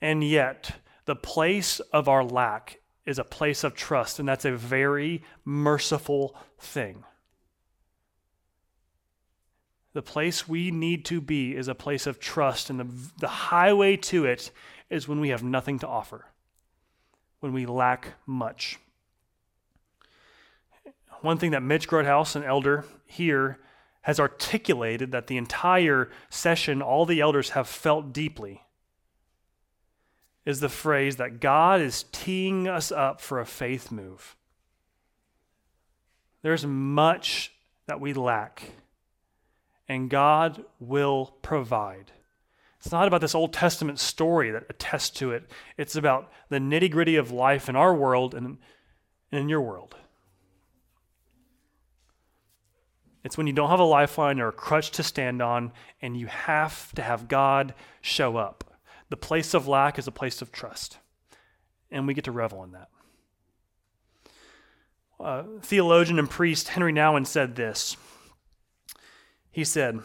And 0.00 0.24
yet, 0.24 0.72
the 1.04 1.16
place 1.16 1.80
of 1.92 2.08
our 2.08 2.24
lack 2.24 2.80
is 3.06 3.18
a 3.18 3.24
place 3.24 3.64
of 3.64 3.74
trust, 3.74 4.18
and 4.18 4.28
that's 4.28 4.44
a 4.44 4.52
very 4.52 5.22
merciful 5.44 6.36
thing. 6.58 7.04
The 9.94 10.02
place 10.02 10.46
we 10.46 10.70
need 10.70 11.04
to 11.06 11.20
be 11.20 11.56
is 11.56 11.68
a 11.68 11.74
place 11.74 12.06
of 12.06 12.20
trust, 12.20 12.70
and 12.70 12.78
the, 12.78 12.88
the 13.18 13.28
highway 13.28 13.96
to 13.96 14.26
it 14.26 14.50
is 14.90 15.08
when 15.08 15.20
we 15.20 15.30
have 15.30 15.42
nothing 15.42 15.78
to 15.78 15.88
offer 15.88 16.26
when 17.40 17.52
we 17.52 17.66
lack 17.66 18.14
much. 18.26 18.78
One 21.20 21.38
thing 21.38 21.50
that 21.50 21.62
Mitch 21.62 21.88
Grothaus, 21.88 22.36
an 22.36 22.44
elder 22.44 22.84
here, 23.06 23.58
has 24.02 24.20
articulated 24.20 25.12
that 25.12 25.26
the 25.26 25.36
entire 25.36 26.10
session, 26.30 26.80
all 26.80 27.04
the 27.04 27.20
elders 27.20 27.50
have 27.50 27.68
felt 27.68 28.12
deeply, 28.12 28.62
is 30.46 30.60
the 30.60 30.68
phrase 30.68 31.16
that 31.16 31.40
God 31.40 31.80
is 31.80 32.04
teeing 32.10 32.68
us 32.68 32.90
up 32.90 33.20
for 33.20 33.38
a 33.38 33.46
faith 33.46 33.90
move. 33.90 34.34
There's 36.42 36.64
much 36.64 37.52
that 37.86 38.00
we 38.00 38.14
lack, 38.14 38.62
and 39.88 40.08
God 40.08 40.64
will 40.78 41.34
provide. 41.42 42.12
It's 42.78 42.92
not 42.92 43.08
about 43.08 43.20
this 43.20 43.34
Old 43.34 43.52
Testament 43.52 43.98
story 43.98 44.50
that 44.52 44.66
attests 44.68 45.10
to 45.18 45.32
it. 45.32 45.50
It's 45.76 45.96
about 45.96 46.30
the 46.48 46.58
nitty 46.58 46.90
gritty 46.90 47.16
of 47.16 47.32
life 47.32 47.68
in 47.68 47.76
our 47.76 47.94
world 47.94 48.34
and 48.34 48.58
in 49.32 49.48
your 49.48 49.60
world. 49.60 49.96
It's 53.24 53.36
when 53.36 53.48
you 53.48 53.52
don't 53.52 53.70
have 53.70 53.80
a 53.80 53.84
lifeline 53.84 54.40
or 54.40 54.48
a 54.48 54.52
crutch 54.52 54.92
to 54.92 55.02
stand 55.02 55.42
on, 55.42 55.72
and 56.00 56.16
you 56.16 56.28
have 56.28 56.94
to 56.94 57.02
have 57.02 57.28
God 57.28 57.74
show 58.00 58.36
up. 58.36 58.80
The 59.10 59.16
place 59.16 59.54
of 59.54 59.66
lack 59.66 59.98
is 59.98 60.06
a 60.06 60.12
place 60.12 60.40
of 60.40 60.52
trust, 60.52 60.98
and 61.90 62.06
we 62.06 62.14
get 62.14 62.24
to 62.24 62.32
revel 62.32 62.62
in 62.62 62.72
that. 62.72 62.88
Uh, 65.18 65.42
theologian 65.62 66.18
and 66.20 66.30
priest 66.30 66.68
Henry 66.68 66.92
Nouwen 66.92 67.26
said 67.26 67.56
this. 67.56 67.96
He 69.50 69.64
said, 69.64 70.00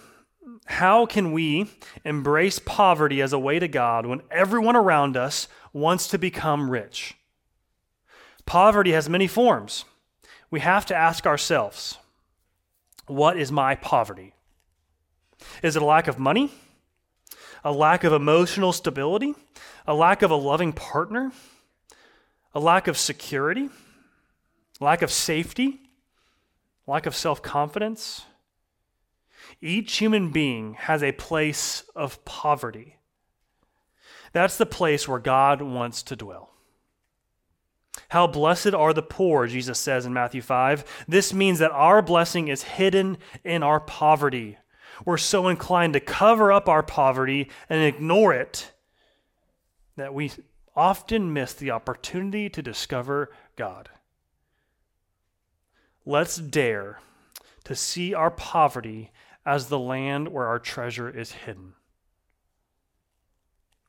how 0.66 1.06
can 1.06 1.32
we 1.32 1.70
embrace 2.06 2.60
poverty 2.60 3.22
as 3.22 3.34
a 3.34 3.40
way 3.40 3.60
to 3.60 3.68
God 3.68 4.06
when 4.06 4.22
everyone 4.32 4.76
around 4.76 5.18
us 5.18 5.48
wants 5.74 6.08
to 6.08 6.18
become 6.18 6.70
rich? 6.70 7.16
Poverty 8.46 8.92
has 8.92 9.10
many 9.10 9.28
forms. 9.28 9.86
We 10.50 10.62
have 10.62 10.86
to 10.88 10.96
ask 10.96 11.26
ourselves 11.26 11.98
what 13.08 13.38
is 13.38 13.52
my 13.52 13.76
poverty? 13.76 14.34
Is 15.62 15.76
it 15.76 15.82
a 15.82 15.86
lack 15.86 16.08
of 16.08 16.18
money? 16.18 16.52
A 17.64 17.72
lack 17.72 18.04
of 18.04 18.14
emotional 18.14 18.72
stability? 18.72 19.36
A 19.86 19.94
lack 19.94 20.22
of 20.22 20.32
a 20.32 20.36
loving 20.36 20.72
partner? 20.72 21.32
A 22.54 22.60
lack 22.60 22.88
of 22.88 22.98
security? 22.98 23.70
Lack 24.80 25.02
of 25.02 25.12
safety? 25.12 25.82
Lack 26.88 27.06
of 27.06 27.16
self 27.16 27.42
confidence? 27.42 28.26
Each 29.64 29.96
human 29.96 30.30
being 30.30 30.74
has 30.74 31.02
a 31.02 31.14
place 31.14 31.86
of 31.96 32.26
poverty. 32.26 32.98
That's 34.34 34.58
the 34.58 34.66
place 34.66 35.08
where 35.08 35.20
God 35.20 35.62
wants 35.62 36.04
to 36.04 36.18
dwell. 36.18 36.50
How 38.10 38.28
blessed 38.28 38.74
are 38.74 38.94
the 38.94 39.02
poor, 39.02 39.48
Jesus 39.48 39.80
says 39.80 40.06
in 40.06 40.12
Matthew 40.12 40.42
5. 40.42 41.06
This 41.08 41.34
means 41.34 41.60
that 41.60 41.72
our 41.72 42.02
blessing 42.02 42.50
is 42.50 42.64
hidden 42.64 43.18
in 43.46 43.64
our 43.64 43.80
poverty. 43.80 44.58
We're 45.06 45.18
so 45.18 45.48
inclined 45.48 45.94
to 45.94 46.02
cover 46.02 46.52
up 46.52 46.68
our 46.68 46.84
poverty 46.84 47.50
and 47.70 47.82
ignore 47.82 48.34
it 48.34 48.74
that 49.96 50.14
we 50.14 50.34
often 50.76 51.32
miss 51.32 51.54
the 51.54 51.72
opportunity 51.72 52.50
to 52.50 52.62
discover 52.62 53.32
God. 53.56 53.88
Let's 56.06 56.36
dare 56.36 57.00
to 57.64 57.76
see 57.76 58.14
our 58.14 58.30
poverty 58.30 59.12
as 59.46 59.68
the 59.68 59.80
land 59.80 60.30
where 60.30 60.48
our 60.48 60.60
treasure 60.60 61.10
is 61.10 61.32
hidden. 61.32 61.74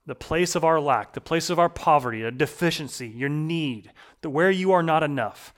The 0.07 0.15
place 0.15 0.55
of 0.55 0.65
our 0.65 0.81
lack, 0.81 1.15
the 1.15 1.21
place 1.21 1.49
of 1.49 1.59
our 1.59 1.69
poverty, 1.69 2.23
a 2.23 2.31
deficiency, 2.31 3.09
your 3.09 3.29
need, 3.29 3.91
the 4.21 4.29
where 4.29 4.51
you 4.51 4.73
are 4.73 4.83
not 4.83 5.03
enough. 5.03 5.55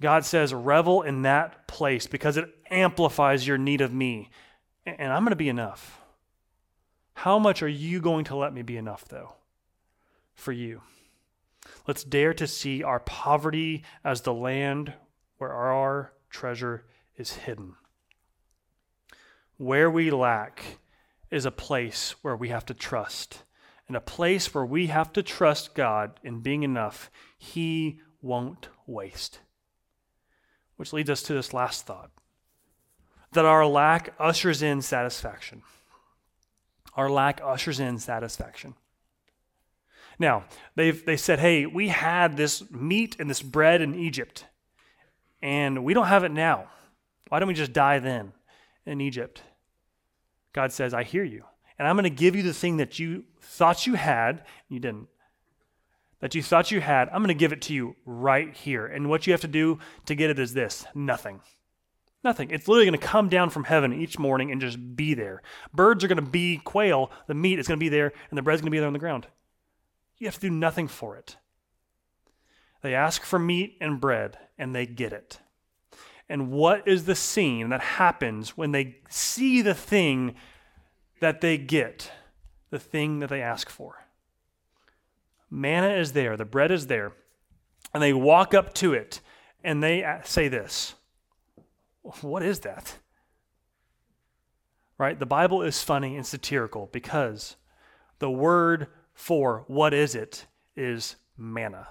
God 0.00 0.24
says, 0.26 0.52
revel 0.52 1.02
in 1.02 1.22
that 1.22 1.66
place 1.66 2.06
because 2.06 2.36
it 2.36 2.54
amplifies 2.70 3.46
your 3.46 3.56
need 3.56 3.80
of 3.80 3.94
me. 3.94 4.30
And 4.84 5.10
I'm 5.12 5.22
going 5.22 5.30
to 5.30 5.36
be 5.36 5.48
enough. 5.48 6.00
How 7.14 7.38
much 7.38 7.62
are 7.62 7.68
you 7.68 8.00
going 8.00 8.24
to 8.26 8.36
let 8.36 8.52
me 8.52 8.60
be 8.60 8.76
enough, 8.76 9.06
though, 9.08 9.32
for 10.34 10.52
you? 10.52 10.82
Let's 11.88 12.04
dare 12.04 12.34
to 12.34 12.46
see 12.46 12.82
our 12.82 13.00
poverty 13.00 13.84
as 14.04 14.20
the 14.20 14.34
land 14.34 14.92
where 15.38 15.52
our 15.52 16.12
treasure 16.28 16.84
is 17.16 17.32
hidden. 17.32 17.74
Where 19.58 19.90
we 19.90 20.10
lack 20.10 20.78
is 21.30 21.44
a 21.44 21.50
place 21.50 22.14
where 22.22 22.36
we 22.36 22.50
have 22.50 22.66
to 22.66 22.74
trust. 22.74 23.42
And 23.88 23.96
a 23.96 24.00
place 24.00 24.52
where 24.52 24.64
we 24.64 24.88
have 24.88 25.12
to 25.12 25.22
trust 25.22 25.74
God 25.74 26.18
in 26.22 26.40
being 26.40 26.62
enough, 26.62 27.10
He 27.38 28.00
won't 28.20 28.68
waste. 28.86 29.40
Which 30.76 30.92
leads 30.92 31.10
us 31.10 31.22
to 31.22 31.34
this 31.34 31.54
last 31.54 31.86
thought 31.86 32.10
that 33.32 33.44
our 33.44 33.66
lack 33.66 34.14
ushers 34.18 34.62
in 34.62 34.80
satisfaction. 34.80 35.62
Our 36.94 37.10
lack 37.10 37.40
ushers 37.44 37.78
in 37.78 37.98
satisfaction. 37.98 38.74
Now, 40.18 40.44
they've 40.74 41.04
they 41.04 41.16
said, 41.16 41.38
hey, 41.38 41.66
we 41.66 41.88
had 41.88 42.36
this 42.36 42.70
meat 42.70 43.16
and 43.18 43.28
this 43.28 43.42
bread 43.42 43.82
in 43.82 43.94
Egypt, 43.94 44.46
and 45.42 45.84
we 45.84 45.92
don't 45.92 46.06
have 46.06 46.24
it 46.24 46.32
now. 46.32 46.68
Why 47.28 47.38
don't 47.38 47.48
we 47.48 47.54
just 47.54 47.72
die 47.72 47.98
then 47.98 48.32
in 48.86 49.00
Egypt? 49.00 49.42
God 50.52 50.72
says, 50.72 50.94
I 50.94 51.02
hear 51.02 51.24
you. 51.24 51.44
And 51.78 51.86
I'm 51.86 51.96
going 51.96 52.04
to 52.04 52.10
give 52.10 52.34
you 52.34 52.42
the 52.42 52.54
thing 52.54 52.78
that 52.78 52.98
you 52.98 53.24
thought 53.40 53.86
you 53.86 53.94
had, 53.94 54.44
you 54.68 54.80
didn't. 54.80 55.08
That 56.20 56.34
you 56.34 56.42
thought 56.42 56.70
you 56.70 56.80
had, 56.80 57.08
I'm 57.08 57.18
going 57.22 57.28
to 57.28 57.34
give 57.34 57.52
it 57.52 57.60
to 57.62 57.74
you 57.74 57.96
right 58.06 58.54
here. 58.54 58.86
And 58.86 59.10
what 59.10 59.26
you 59.26 59.32
have 59.34 59.42
to 59.42 59.48
do 59.48 59.78
to 60.06 60.14
get 60.14 60.30
it 60.30 60.38
is 60.38 60.54
this 60.54 60.86
nothing. 60.94 61.40
Nothing. 62.24 62.50
It's 62.50 62.66
literally 62.66 62.86
going 62.86 62.98
to 62.98 63.06
come 63.06 63.28
down 63.28 63.50
from 63.50 63.64
heaven 63.64 63.92
each 63.92 64.18
morning 64.18 64.50
and 64.50 64.60
just 64.60 64.96
be 64.96 65.12
there. 65.14 65.42
Birds 65.74 66.02
are 66.02 66.08
going 66.08 66.16
to 66.16 66.22
be 66.22 66.56
quail, 66.56 67.10
the 67.26 67.34
meat 67.34 67.58
is 67.58 67.68
going 67.68 67.78
to 67.78 67.84
be 67.84 67.90
there, 67.90 68.12
and 68.30 68.38
the 68.38 68.42
bread's 68.42 68.62
going 68.62 68.70
to 68.70 68.74
be 68.74 68.78
there 68.78 68.86
on 68.86 68.94
the 68.94 68.98
ground. 68.98 69.26
You 70.18 70.26
have 70.26 70.34
to 70.36 70.40
do 70.40 70.50
nothing 70.50 70.88
for 70.88 71.16
it. 71.16 71.36
They 72.82 72.94
ask 72.94 73.22
for 73.22 73.38
meat 73.38 73.76
and 73.80 74.00
bread, 74.00 74.38
and 74.58 74.74
they 74.74 74.86
get 74.86 75.12
it. 75.12 75.38
And 76.28 76.50
what 76.50 76.86
is 76.88 77.04
the 77.04 77.14
scene 77.14 77.68
that 77.68 77.80
happens 77.80 78.56
when 78.56 78.72
they 78.72 78.96
see 79.08 79.62
the 79.62 79.74
thing 79.74 80.34
that 81.20 81.40
they 81.40 81.56
get, 81.56 82.10
the 82.70 82.78
thing 82.78 83.20
that 83.20 83.28
they 83.28 83.40
ask 83.40 83.68
for? 83.68 84.06
Manna 85.50 85.90
is 85.90 86.12
there, 86.12 86.36
the 86.36 86.44
bread 86.44 86.72
is 86.72 86.88
there, 86.88 87.12
and 87.94 88.02
they 88.02 88.12
walk 88.12 88.54
up 88.54 88.74
to 88.74 88.92
it 88.92 89.20
and 89.62 89.82
they 89.82 90.04
say 90.24 90.48
this 90.48 90.94
What 92.20 92.42
is 92.42 92.60
that? 92.60 92.96
Right? 94.98 95.18
The 95.18 95.26
Bible 95.26 95.62
is 95.62 95.82
funny 95.82 96.16
and 96.16 96.26
satirical 96.26 96.88
because 96.90 97.56
the 98.18 98.30
word 98.30 98.88
for 99.12 99.64
what 99.66 99.92
is 99.92 100.14
it 100.14 100.46
is 100.74 101.16
manna. 101.36 101.88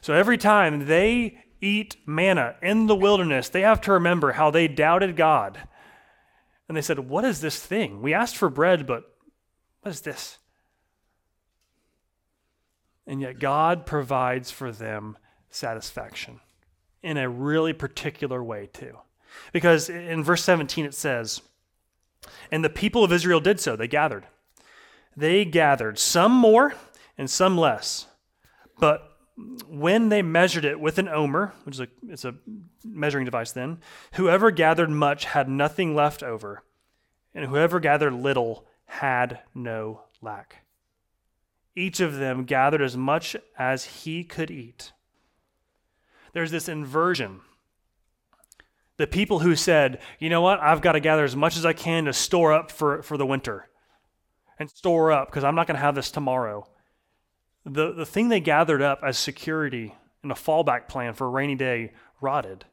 So 0.00 0.14
every 0.14 0.36
time 0.36 0.86
they 0.86 1.44
eat 1.62 1.96
manna 2.04 2.56
in 2.60 2.86
the 2.86 2.96
wilderness, 2.96 3.48
they 3.48 3.62
have 3.62 3.80
to 3.82 3.92
remember 3.92 4.32
how 4.32 4.50
they 4.50 4.68
doubted 4.68 5.16
God. 5.16 5.58
And 6.68 6.76
they 6.76 6.82
said, 6.82 6.98
What 6.98 7.24
is 7.24 7.40
this 7.40 7.58
thing? 7.64 8.02
We 8.02 8.12
asked 8.12 8.36
for 8.36 8.50
bread, 8.50 8.86
but 8.86 9.04
what 9.80 9.90
is 9.90 10.02
this? 10.02 10.38
And 13.06 13.20
yet 13.20 13.38
God 13.38 13.86
provides 13.86 14.50
for 14.50 14.70
them 14.70 15.16
satisfaction 15.50 16.40
in 17.02 17.16
a 17.16 17.28
really 17.28 17.72
particular 17.72 18.42
way, 18.42 18.68
too. 18.72 18.98
Because 19.52 19.88
in 19.88 20.22
verse 20.22 20.44
17 20.44 20.84
it 20.84 20.94
says, 20.94 21.42
And 22.50 22.64
the 22.64 22.70
people 22.70 23.02
of 23.02 23.12
Israel 23.12 23.40
did 23.40 23.60
so, 23.60 23.76
they 23.76 23.88
gathered. 23.88 24.26
They 25.16 25.44
gathered, 25.44 25.98
some 25.98 26.32
more 26.32 26.74
and 27.18 27.28
some 27.28 27.58
less. 27.58 28.06
But 28.78 29.11
when 29.36 30.08
they 30.08 30.22
measured 30.22 30.64
it 30.64 30.78
with 30.78 30.98
an 30.98 31.08
omer, 31.08 31.54
which 31.64 31.76
is 31.76 31.80
a, 31.80 31.88
it's 32.08 32.24
a 32.24 32.34
measuring 32.84 33.24
device 33.24 33.52
then, 33.52 33.78
whoever 34.14 34.50
gathered 34.50 34.90
much 34.90 35.24
had 35.24 35.48
nothing 35.48 35.94
left 35.94 36.22
over, 36.22 36.62
and 37.34 37.46
whoever 37.46 37.80
gathered 37.80 38.12
little 38.12 38.66
had 38.84 39.40
no 39.54 40.02
lack. 40.20 40.64
Each 41.74 42.00
of 42.00 42.16
them 42.16 42.44
gathered 42.44 42.82
as 42.82 42.96
much 42.96 43.34
as 43.58 43.84
he 43.84 44.24
could 44.24 44.50
eat. 44.50 44.92
There's 46.34 46.50
this 46.50 46.68
inversion. 46.68 47.40
The 48.98 49.06
people 49.06 49.38
who 49.38 49.56
said, 49.56 50.00
you 50.18 50.28
know 50.28 50.42
what, 50.42 50.60
I've 50.60 50.82
got 50.82 50.92
to 50.92 51.00
gather 51.00 51.24
as 51.24 51.34
much 51.34 51.56
as 51.56 51.64
I 51.64 51.72
can 51.72 52.04
to 52.04 52.12
store 52.12 52.52
up 52.52 52.70
for, 52.70 53.02
for 53.02 53.16
the 53.16 53.26
winter 53.26 53.70
and 54.58 54.70
store 54.70 55.10
up 55.10 55.28
because 55.28 55.44
I'm 55.44 55.54
not 55.54 55.66
going 55.66 55.76
to 55.76 55.82
have 55.82 55.94
this 55.94 56.10
tomorrow 56.10 56.68
the, 57.64 57.92
the 57.92 58.06
thing 58.06 58.28
they 58.28 58.40
gathered 58.40 58.82
up 58.82 59.00
as 59.02 59.18
security 59.18 59.94
and 60.22 60.32
a 60.32 60.36
fallback 60.36 60.88
plan 60.88 61.14
for 61.14 61.26
a 61.26 61.30
rainy 61.30 61.54
day 61.54 61.92
rotted. 62.20 62.64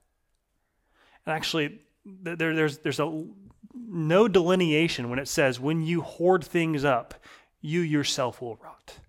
And 1.26 1.36
actually, 1.36 1.82
there, 2.06 2.56
there's, 2.56 2.80
there's 2.80 3.00
a, 3.00 3.26
no 3.74 4.28
delineation 4.28 5.10
when 5.10 5.20
it 5.20 5.28
says, 5.28 5.60
when 5.60 5.82
you 5.84 6.02
hoard 6.02 6.44
things 6.44 6.84
up, 6.84 7.14
you 7.62 7.82
yourself 7.82 8.42
will 8.42 8.56
rot. 8.56 9.00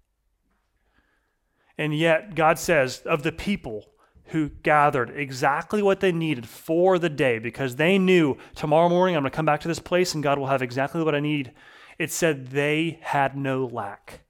And 1.79 1.97
yet, 1.97 2.35
God 2.35 2.59
says, 2.59 3.01
of 3.07 3.23
the 3.23 3.33
people 3.33 3.87
who 4.27 4.49
gathered 4.49 5.11
exactly 5.11 5.83
what 5.83 6.01
they 6.01 6.13
needed 6.13 6.47
for 6.47 6.99
the 6.99 7.09
day, 7.09 7.39
because 7.39 7.77
they 7.77 7.99
knew 7.99 8.37
tomorrow 8.55 8.89
morning 8.89 9.17
I'm 9.17 9.23
going 9.23 9.31
to 9.31 9.37
come 9.37 9.47
back 9.47 9.61
to 9.63 9.69
this 9.69 9.79
place 9.79 10.15
and 10.15 10.23
God 10.23 10.39
will 10.39 10.47
have 10.47 10.63
exactly 10.63 11.03
what 11.03 11.15
I 11.15 11.21
need, 11.21 11.53
it 11.99 12.13
said 12.13 12.49
they 12.49 12.99
had 13.03 13.37
no 13.37 13.67
lack. 13.67 14.21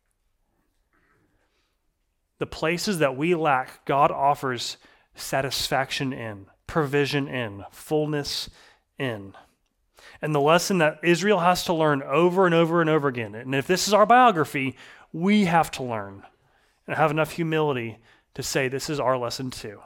The 2.40 2.46
places 2.46 2.98
that 2.98 3.16
we 3.18 3.35
lack, 3.35 3.85
God 3.85 4.11
offers 4.11 4.79
satisfaction 5.14 6.14
in, 6.14 6.46
provision 6.66 7.29
in, 7.29 7.64
fullness 7.70 8.48
in. 8.98 9.35
And 10.22 10.35
the 10.35 10.40
lesson 10.40 10.79
that 10.79 11.00
Israel 11.03 11.40
has 11.40 11.64
to 11.64 11.74
learn 11.74 12.03
over 12.03 12.46
and 12.46 12.55
over 12.55 12.81
and 12.81 12.88
over 12.88 13.09
again, 13.09 13.35
and 13.35 13.55
if 13.55 13.66
this 13.66 13.87
is 13.87 13.92
our 13.92 14.07
biography, 14.07 14.74
we 15.12 15.44
have 15.44 15.70
to 15.72 15.83
learn 15.83 16.22
and 16.87 16.96
have 16.96 17.11
enough 17.11 17.33
humility 17.33 17.98
to 18.33 18.42
say 18.42 18.68
this 18.68 18.88
is 18.88 18.98
our 18.98 19.18
lesson 19.18 19.50
too. 19.50 19.81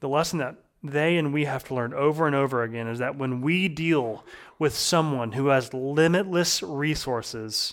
The 0.00 0.08
lesson 0.08 0.38
that 0.38 0.56
they 0.82 1.16
and 1.16 1.32
we 1.32 1.46
have 1.46 1.64
to 1.64 1.74
learn 1.74 1.94
over 1.94 2.26
and 2.26 2.36
over 2.36 2.62
again 2.62 2.88
is 2.88 2.98
that 2.98 3.16
when 3.16 3.40
we 3.40 3.68
deal 3.68 4.22
with 4.58 4.76
someone 4.76 5.32
who 5.32 5.46
has 5.46 5.72
limitless 5.72 6.62
resources, 6.62 7.72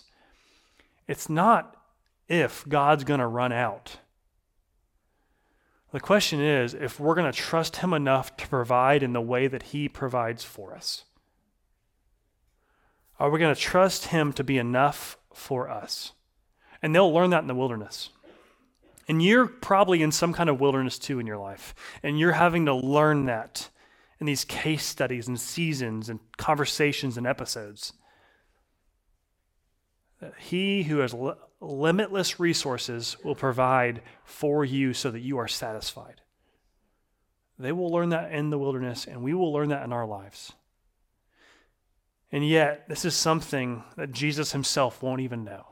it's 1.10 1.30
not 1.30 1.76
if 2.28 2.68
God's 2.68 3.04
going 3.04 3.20
to 3.20 3.28
run 3.28 3.52
out. 3.52 3.98
The 5.92 6.00
question 6.00 6.42
is 6.42 6.74
if 6.74 7.00
we're 7.00 7.16
going 7.16 7.32
to 7.32 7.38
trust 7.38 7.78
Him 7.78 7.94
enough 7.94 8.36
to 8.38 8.48
provide 8.48 9.04
in 9.04 9.14
the 9.14 9.22
way 9.22 9.48
that 9.48 9.64
He 9.64 9.88
provides 9.88 10.44
for 10.44 10.76
us. 10.76 11.06
Are 13.18 13.30
we 13.30 13.40
going 13.40 13.56
to 13.56 13.62
trust 13.62 14.08
Him 14.08 14.34
to 14.34 14.44
be 14.44 14.58
enough 14.58 15.18
for 15.34 15.70
us? 15.70 16.12
And 16.82 16.94
they'll 16.94 17.14
learn 17.14 17.30
that 17.30 17.42
in 17.42 17.48
the 17.48 17.56
wilderness. 17.56 18.10
And 19.08 19.24
you're 19.24 19.48
probably 19.48 20.02
in 20.02 20.12
some 20.12 20.34
kind 20.34 20.50
of 20.50 20.60
wilderness 20.60 21.00
too 21.00 21.20
in 21.20 21.28
your 21.28 21.38
life. 21.38 21.74
And 22.04 22.20
you're 22.20 22.34
having 22.34 22.66
to 22.66 22.74
learn 22.74 23.26
that 23.26 23.70
in 24.20 24.26
these 24.26 24.44
case 24.44 24.84
studies 24.84 25.28
and 25.28 25.40
seasons 25.40 26.10
and 26.10 26.20
conversations 26.38 27.18
and 27.18 27.28
episodes. 27.28 27.94
He 30.40 30.84
who 30.84 30.98
has 30.98 31.14
limitless 31.66 32.40
resources 32.40 33.18
will 33.24 33.36
provide 33.36 34.02
for 34.24 34.64
you 34.64 34.94
so 34.94 35.12
that 35.12 35.22
you 35.22 35.38
are 35.38 35.48
satisfied. 35.48 36.22
They 37.58 37.72
will 37.72 37.90
learn 37.90 38.10
that 38.10 38.32
in 38.32 38.50
the 38.50 38.58
wilderness, 38.58 39.06
and 39.06 39.24
we 39.24 39.34
will 39.34 39.54
learn 39.54 39.70
that 39.70 39.84
in 39.84 39.94
our 39.94 40.06
lives. 40.06 40.54
And 42.32 42.48
yet, 42.48 42.90
this 42.90 43.06
is 43.06 43.16
something 43.16 43.84
that 43.96 44.12
Jesus 44.12 44.52
himself 44.52 45.02
won't 45.02 45.22
even 45.22 45.44
know. 45.44 45.68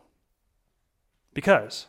Because 1.34 1.88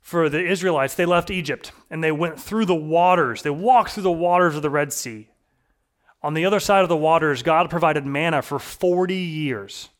for 0.00 0.28
the 0.28 0.44
Israelites, 0.44 0.94
they 0.94 1.04
left 1.04 1.30
Egypt 1.30 1.72
and 1.90 2.02
they 2.02 2.12
went 2.12 2.40
through 2.40 2.64
the 2.64 2.74
waters. 2.74 3.42
They 3.42 3.50
walked 3.50 3.90
through 3.90 4.04
the 4.04 4.10
waters 4.10 4.56
of 4.56 4.62
the 4.62 4.70
Red 4.70 4.92
Sea. 4.92 5.28
On 6.22 6.34
the 6.34 6.46
other 6.46 6.60
side 6.60 6.82
of 6.82 6.88
the 6.88 6.96
waters, 6.96 7.42
God 7.42 7.68
provided 7.70 8.06
manna 8.06 8.40
for 8.40 8.58
40 8.58 9.14
years 9.14 9.90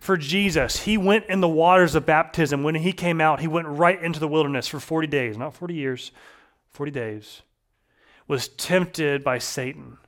for 0.00 0.16
Jesus. 0.16 0.84
He 0.84 0.96
went 0.96 1.26
in 1.26 1.40
the 1.40 1.48
waters 1.48 1.94
of 1.94 2.06
baptism. 2.06 2.62
When 2.62 2.74
he 2.76 2.92
came 2.92 3.20
out, 3.20 3.40
he 3.40 3.48
went 3.48 3.68
right 3.68 4.02
into 4.02 4.20
the 4.20 4.28
wilderness 4.28 4.68
for 4.68 4.80
40 4.80 5.06
days, 5.06 5.36
not 5.36 5.54
40 5.54 5.74
years, 5.74 6.12
40 6.70 6.90
days. 6.92 7.42
Was 8.28 8.48
tempted 8.48 9.22
by 9.22 9.38
Satan, 9.38 9.98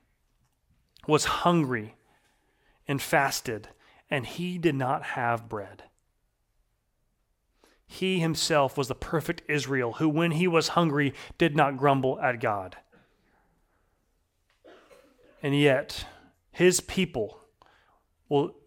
was 1.07 1.25
hungry 1.25 1.95
and 2.87 3.01
fasted, 3.01 3.69
and 4.09 4.25
he 4.25 4.57
did 4.57 4.75
not 4.75 5.03
have 5.03 5.47
bread. 5.47 5.83
He 7.87 8.19
himself 8.19 8.77
was 8.77 8.87
the 8.87 8.95
perfect 8.95 9.41
Israel 9.47 9.93
who, 9.93 10.09
when 10.09 10.31
he 10.31 10.47
was 10.47 10.69
hungry, 10.69 11.13
did 11.39 11.55
not 11.55 11.77
grumble 11.77 12.19
at 12.19 12.39
God. 12.39 12.77
And 15.41 15.57
yet, 15.57 16.05
his 16.51 16.81
people 16.81 17.39
will 18.27 18.58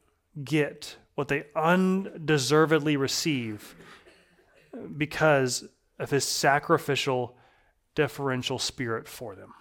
get 0.42 0.97
what 1.14 1.29
they 1.29 1.45
undeservedly 1.55 2.97
receive 2.97 3.75
because 4.97 5.64
of 5.99 6.11
his 6.11 6.25
sacrificial, 6.25 7.37
deferential 7.95 8.59
spirit 8.59 9.07
for 9.07 9.35
them. 9.35 9.53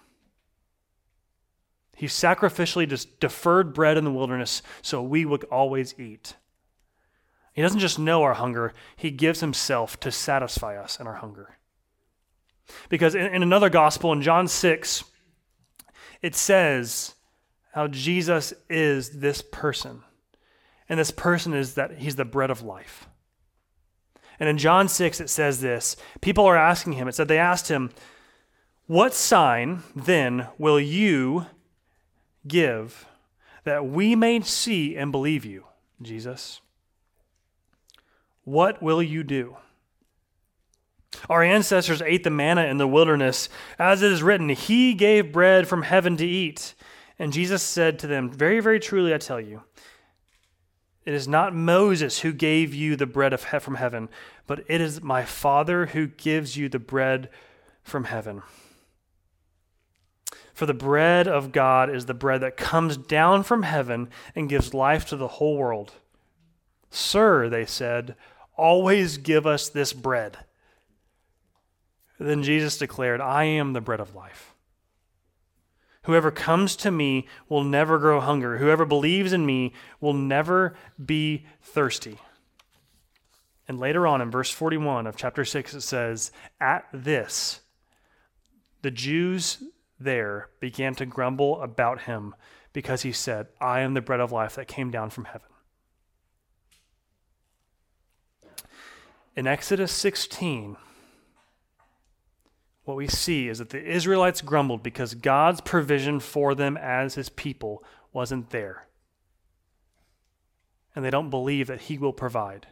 He 1.95 2.07
sacrificially 2.07 2.87
just 2.87 3.19
deferred 3.19 3.73
bread 3.73 3.97
in 3.97 4.05
the 4.05 4.11
wilderness 4.11 4.61
so 4.81 5.03
we 5.03 5.25
would 5.25 5.43
always 5.45 5.93
eat. 5.99 6.35
He 7.53 7.61
doesn't 7.61 7.79
just 7.79 7.99
know 7.99 8.23
our 8.23 8.33
hunger, 8.33 8.73
he 8.95 9.11
gives 9.11 9.41
himself 9.41 9.99
to 9.99 10.11
satisfy 10.11 10.77
us 10.77 10.99
in 10.99 11.07
our 11.07 11.15
hunger. 11.15 11.57
Because 12.89 13.13
in, 13.13 13.25
in 13.27 13.43
another 13.43 13.69
gospel, 13.69 14.13
in 14.13 14.21
John 14.21 14.47
6, 14.47 15.03
it 16.21 16.33
says 16.33 17.15
how 17.73 17.87
Jesus 17.87 18.53
is 18.69 19.19
this 19.19 19.41
person. 19.41 20.03
And 20.91 20.99
this 20.99 21.09
person 21.09 21.53
is 21.53 21.75
that 21.75 21.99
he's 21.99 22.17
the 22.17 22.25
bread 22.25 22.51
of 22.51 22.63
life. 22.63 23.07
And 24.41 24.49
in 24.49 24.57
John 24.57 24.89
6, 24.89 25.21
it 25.21 25.29
says 25.29 25.61
this 25.61 25.95
people 26.19 26.45
are 26.45 26.57
asking 26.57 26.93
him, 26.93 27.07
it 27.07 27.15
said 27.15 27.29
they 27.29 27.37
asked 27.37 27.69
him, 27.69 27.91
What 28.87 29.13
sign 29.13 29.83
then 29.95 30.49
will 30.57 30.81
you 30.81 31.45
give 32.45 33.05
that 33.63 33.85
we 33.85 34.17
may 34.17 34.41
see 34.41 34.97
and 34.97 35.13
believe 35.13 35.45
you, 35.45 35.63
Jesus? 36.01 36.59
What 38.43 38.83
will 38.83 39.01
you 39.01 39.23
do? 39.23 39.55
Our 41.29 41.41
ancestors 41.41 42.01
ate 42.01 42.25
the 42.25 42.29
manna 42.29 42.65
in 42.65 42.79
the 42.79 42.87
wilderness. 42.87 43.47
As 43.79 44.01
it 44.01 44.11
is 44.11 44.21
written, 44.21 44.49
He 44.49 44.93
gave 44.93 45.31
bread 45.31 45.69
from 45.69 45.83
heaven 45.83 46.17
to 46.17 46.27
eat. 46.27 46.75
And 47.17 47.31
Jesus 47.31 47.63
said 47.63 47.97
to 47.99 48.07
them, 48.07 48.29
Very, 48.29 48.59
very 48.59 48.81
truly, 48.81 49.13
I 49.13 49.19
tell 49.19 49.39
you, 49.39 49.61
it 51.05 51.13
is 51.13 51.27
not 51.27 51.55
Moses 51.55 52.19
who 52.19 52.31
gave 52.31 52.73
you 52.73 52.95
the 52.95 53.07
bread 53.07 53.33
of 53.33 53.51
he- 53.51 53.59
from 53.59 53.75
heaven, 53.75 54.09
but 54.47 54.63
it 54.67 54.81
is 54.81 55.01
my 55.01 55.23
Father 55.23 55.87
who 55.87 56.07
gives 56.07 56.57
you 56.57 56.69
the 56.69 56.79
bread 56.79 57.29
from 57.83 58.05
heaven. 58.05 58.43
For 60.53 60.65
the 60.65 60.73
bread 60.73 61.27
of 61.27 61.51
God 61.51 61.89
is 61.89 62.05
the 62.05 62.13
bread 62.13 62.41
that 62.41 62.57
comes 62.57 62.97
down 62.97 63.43
from 63.43 63.63
heaven 63.63 64.09
and 64.35 64.49
gives 64.49 64.73
life 64.73 65.05
to 65.07 65.15
the 65.15 65.27
whole 65.27 65.57
world. 65.57 65.93
Sir, 66.91 67.49
they 67.49 67.65
said, 67.65 68.15
always 68.55 69.17
give 69.17 69.47
us 69.47 69.69
this 69.69 69.93
bread. 69.93 70.37
Then 72.19 72.43
Jesus 72.43 72.77
declared, 72.77 73.21
I 73.21 73.45
am 73.45 73.73
the 73.73 73.81
bread 73.81 73.99
of 73.99 74.13
life. 74.13 74.50
Whoever 76.05 76.31
comes 76.31 76.75
to 76.77 76.91
me 76.91 77.27
will 77.47 77.63
never 77.63 77.99
grow 77.99 78.19
hunger. 78.19 78.57
Whoever 78.57 78.85
believes 78.85 79.33
in 79.33 79.45
me 79.45 79.73
will 79.99 80.13
never 80.13 80.75
be 81.03 81.45
thirsty. 81.61 82.17
And 83.67 83.79
later 83.79 84.07
on 84.07 84.21
in 84.21 84.31
verse 84.31 84.49
41 84.49 85.05
of 85.05 85.15
chapter 85.15 85.45
6, 85.45 85.75
it 85.75 85.81
says, 85.81 86.31
At 86.59 86.85
this, 86.91 87.61
the 88.81 88.91
Jews 88.91 89.63
there 89.99 90.49
began 90.59 90.95
to 90.95 91.05
grumble 91.05 91.61
about 91.61 92.01
him 92.01 92.35
because 92.73 93.03
he 93.03 93.11
said, 93.11 93.47
I 93.59 93.81
am 93.81 93.93
the 93.93 94.01
bread 94.01 94.19
of 94.19 94.31
life 94.31 94.55
that 94.55 94.67
came 94.67 94.89
down 94.89 95.11
from 95.11 95.25
heaven. 95.25 95.47
In 99.35 99.45
Exodus 99.45 99.91
16, 99.91 100.75
what 102.83 102.97
we 102.97 103.07
see 103.07 103.47
is 103.47 103.59
that 103.59 103.69
the 103.69 103.83
Israelites 103.83 104.41
grumbled 104.41 104.83
because 104.83 105.13
God's 105.13 105.61
provision 105.61 106.19
for 106.19 106.55
them 106.55 106.77
as 106.77 107.15
his 107.15 107.29
people 107.29 107.83
wasn't 108.11 108.49
there. 108.49 108.87
And 110.95 111.05
they 111.05 111.11
don't 111.11 111.29
believe 111.29 111.67
that 111.67 111.81
he 111.81 111.97
will 111.97 112.13
provide. 112.13 112.67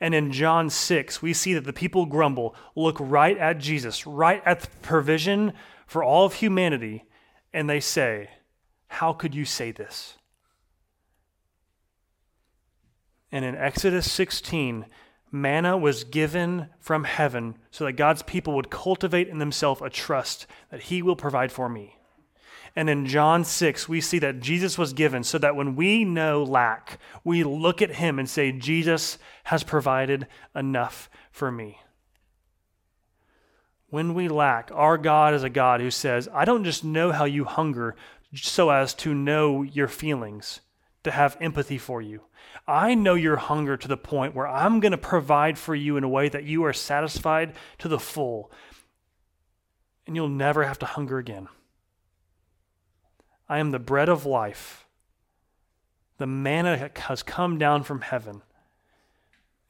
And 0.00 0.14
in 0.14 0.32
John 0.32 0.68
6, 0.68 1.22
we 1.22 1.32
see 1.32 1.54
that 1.54 1.64
the 1.64 1.72
people 1.72 2.06
grumble, 2.06 2.54
look 2.74 2.96
right 2.98 3.38
at 3.38 3.58
Jesus, 3.58 4.06
right 4.06 4.42
at 4.44 4.60
the 4.60 4.68
provision 4.82 5.52
for 5.86 6.02
all 6.02 6.26
of 6.26 6.34
humanity, 6.34 7.04
and 7.52 7.70
they 7.70 7.80
say, 7.80 8.30
How 8.88 9.12
could 9.12 9.34
you 9.34 9.44
say 9.44 9.70
this? 9.70 10.16
And 13.30 13.44
in 13.44 13.54
Exodus 13.54 14.10
16, 14.10 14.86
manna 15.32 15.76
was 15.76 16.04
given 16.04 16.68
from 16.78 17.04
heaven 17.04 17.56
so 17.70 17.86
that 17.86 17.92
God's 17.92 18.22
people 18.22 18.54
would 18.54 18.70
cultivate 18.70 19.28
in 19.28 19.38
themselves 19.38 19.80
a 19.82 19.90
trust 19.90 20.46
that 20.70 20.82
He 20.82 21.02
will 21.02 21.16
provide 21.16 21.50
for 21.50 21.68
me. 21.68 21.96
And 22.74 22.88
in 22.88 23.06
John 23.06 23.44
6, 23.44 23.88
we 23.88 24.00
see 24.00 24.18
that 24.20 24.40
Jesus 24.40 24.78
was 24.78 24.92
given 24.92 25.24
so 25.24 25.38
that 25.38 25.56
when 25.56 25.76
we 25.76 26.04
know 26.04 26.42
lack, 26.42 26.98
we 27.22 27.44
look 27.44 27.82
at 27.82 27.96
Him 27.96 28.18
and 28.18 28.28
say, 28.28 28.52
Jesus 28.52 29.18
has 29.44 29.62
provided 29.62 30.26
enough 30.54 31.10
for 31.30 31.50
me. 31.52 31.78
When 33.88 34.14
we 34.14 34.28
lack, 34.28 34.70
our 34.72 34.96
God 34.96 35.34
is 35.34 35.42
a 35.42 35.50
God 35.50 35.82
who 35.82 35.90
says, 35.90 36.28
I 36.32 36.46
don't 36.46 36.64
just 36.64 36.82
know 36.82 37.12
how 37.12 37.26
you 37.26 37.44
hunger 37.44 37.94
so 38.34 38.70
as 38.70 38.94
to 38.94 39.12
know 39.12 39.62
your 39.62 39.88
feelings, 39.88 40.60
to 41.04 41.10
have 41.10 41.36
empathy 41.40 41.78
for 41.78 42.00
you. 42.00 42.22
I 42.66 42.94
know 42.94 43.14
your 43.14 43.36
hunger 43.36 43.76
to 43.76 43.88
the 43.88 43.96
point 43.96 44.34
where 44.34 44.46
I'm 44.46 44.80
going 44.80 44.92
to 44.92 44.98
provide 44.98 45.58
for 45.58 45.74
you 45.74 45.96
in 45.96 46.04
a 46.04 46.08
way 46.08 46.28
that 46.28 46.44
you 46.44 46.64
are 46.64 46.72
satisfied 46.72 47.54
to 47.78 47.88
the 47.88 47.98
full, 47.98 48.50
and 50.06 50.14
you'll 50.14 50.28
never 50.28 50.64
have 50.64 50.78
to 50.80 50.86
hunger 50.86 51.18
again. 51.18 51.48
I 53.48 53.58
am 53.58 53.70
the 53.70 53.78
bread 53.78 54.08
of 54.08 54.24
life. 54.24 54.86
The 56.18 56.26
manna 56.26 56.90
has 56.94 57.22
come 57.22 57.58
down 57.58 57.82
from 57.82 58.02
heaven, 58.02 58.42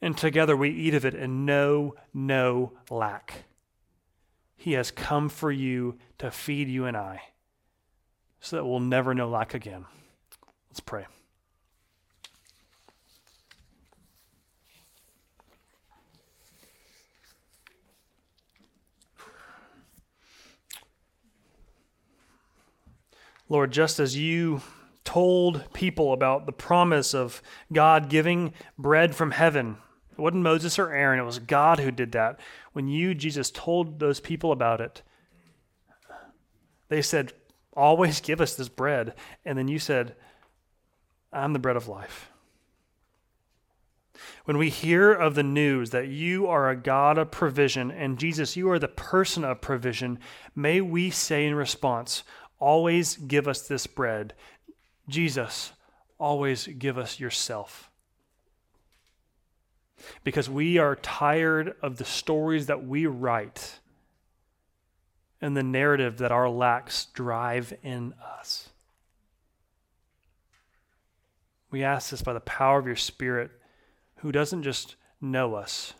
and 0.01 0.17
together 0.17 0.55
we 0.55 0.69
eat 0.69 0.93
of 0.93 1.05
it 1.05 1.15
and 1.15 1.45
know 1.45 1.95
no 2.13 2.73
lack. 2.89 3.45
He 4.55 4.73
has 4.73 4.91
come 4.91 5.29
for 5.29 5.51
you 5.51 5.97
to 6.19 6.31
feed 6.31 6.69
you 6.69 6.85
and 6.85 6.95
I 6.95 7.21
so 8.39 8.57
that 8.57 8.65
we'll 8.65 8.79
never 8.79 9.13
know 9.13 9.29
lack 9.29 9.53
again. 9.53 9.85
Let's 10.69 10.79
pray. 10.79 11.05
Lord, 23.49 23.71
just 23.71 23.99
as 23.99 24.17
you 24.17 24.61
told 25.03 25.71
people 25.73 26.13
about 26.13 26.45
the 26.45 26.51
promise 26.51 27.13
of 27.13 27.41
God 27.71 28.09
giving 28.09 28.53
bread 28.77 29.15
from 29.15 29.31
heaven, 29.31 29.77
it 30.11 30.21
wasn't 30.21 30.43
Moses 30.43 30.79
or 30.79 30.91
Aaron, 30.91 31.19
it 31.19 31.23
was 31.23 31.39
God 31.39 31.79
who 31.79 31.91
did 31.91 32.11
that. 32.13 32.39
When 32.73 32.87
you, 32.87 33.13
Jesus, 33.15 33.51
told 33.51 33.99
those 33.99 34.19
people 34.19 34.51
about 34.51 34.81
it, 34.81 35.01
they 36.89 37.01
said, 37.01 37.33
Always 37.75 38.21
give 38.21 38.39
us 38.39 38.55
this 38.55 38.69
bread. 38.69 39.15
And 39.43 39.57
then 39.57 39.67
you 39.67 39.79
said, 39.79 40.15
I'm 41.31 41.53
the 41.53 41.59
bread 41.59 41.75
of 41.75 41.87
life. 41.87 42.29
When 44.45 44.57
we 44.57 44.69
hear 44.69 45.11
of 45.11 45.35
the 45.35 45.43
news 45.43 45.89
that 45.89 46.07
you 46.07 46.47
are 46.47 46.69
a 46.69 46.75
God 46.75 47.17
of 47.17 47.31
provision 47.31 47.89
and 47.89 48.19
Jesus, 48.19 48.55
you 48.55 48.69
are 48.69 48.79
the 48.79 48.87
person 48.87 49.43
of 49.43 49.61
provision, 49.61 50.19
may 50.55 50.81
we 50.81 51.09
say 51.09 51.45
in 51.45 51.55
response, 51.55 52.23
Always 52.63 53.17
give 53.17 53.49
us 53.49 53.67
this 53.67 53.87
bread. 53.87 54.33
Jesus, 55.09 55.73
always 56.17 56.65
give 56.65 56.97
us 56.97 57.19
yourself. 57.19 57.89
Because 60.23 60.49
we 60.49 60.77
are 60.77 60.95
tired 60.95 61.75
of 61.81 61.97
the 61.97 62.05
stories 62.05 62.67
that 62.67 62.87
we 62.87 63.05
write 63.05 63.79
and 65.41 65.57
the 65.57 65.61
narrative 65.61 66.19
that 66.19 66.31
our 66.31 66.49
lacks 66.49 67.07
drive 67.07 67.73
in 67.83 68.13
us. 68.39 68.69
We 71.69 71.83
ask 71.83 72.11
this 72.11 72.21
by 72.21 72.31
the 72.31 72.39
power 72.39 72.79
of 72.79 72.87
your 72.87 72.95
Spirit, 72.95 73.51
who 74.19 74.31
doesn't 74.31 74.63
just 74.63 74.95
know 75.19 75.55
us, 75.55 75.95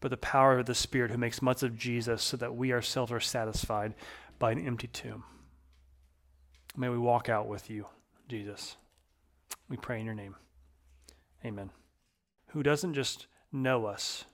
but 0.00 0.10
the 0.10 0.18
power 0.18 0.58
of 0.58 0.66
the 0.66 0.74
Spirit 0.74 1.10
who 1.10 1.16
makes 1.16 1.40
much 1.40 1.62
of 1.62 1.78
Jesus 1.78 2.22
so 2.22 2.36
that 2.36 2.54
we 2.54 2.74
ourselves 2.74 3.10
are 3.10 3.20
satisfied 3.20 3.94
by 4.40 4.50
an 4.50 4.66
empty 4.66 4.88
tomb. 4.88 5.22
May 6.76 6.88
we 6.88 6.98
walk 6.98 7.28
out 7.28 7.46
with 7.46 7.70
you, 7.70 7.86
Jesus. 8.28 8.76
We 9.68 9.76
pray 9.76 10.00
in 10.00 10.06
your 10.06 10.14
name. 10.16 10.34
Amen. 11.44 11.70
Who 12.48 12.64
doesn't 12.64 12.94
just 12.94 13.28
know 13.52 13.86
us, 13.86 14.24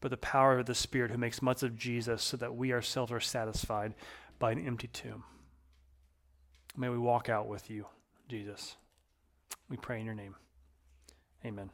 but 0.00 0.10
the 0.10 0.16
power 0.16 0.58
of 0.58 0.66
the 0.66 0.74
Spirit 0.74 1.10
who 1.10 1.18
makes 1.18 1.42
much 1.42 1.62
of 1.62 1.76
Jesus 1.76 2.22
so 2.22 2.36
that 2.38 2.54
we 2.54 2.72
ourselves 2.72 3.12
are 3.12 3.20
satisfied 3.20 3.94
by 4.38 4.52
an 4.52 4.64
empty 4.64 4.88
tomb. 4.88 5.24
May 6.76 6.88
we 6.88 6.98
walk 6.98 7.28
out 7.28 7.48
with 7.48 7.70
you, 7.70 7.86
Jesus. 8.28 8.76
We 9.68 9.76
pray 9.76 9.98
in 9.98 10.06
your 10.06 10.14
name. 10.14 10.36
Amen. 11.44 11.70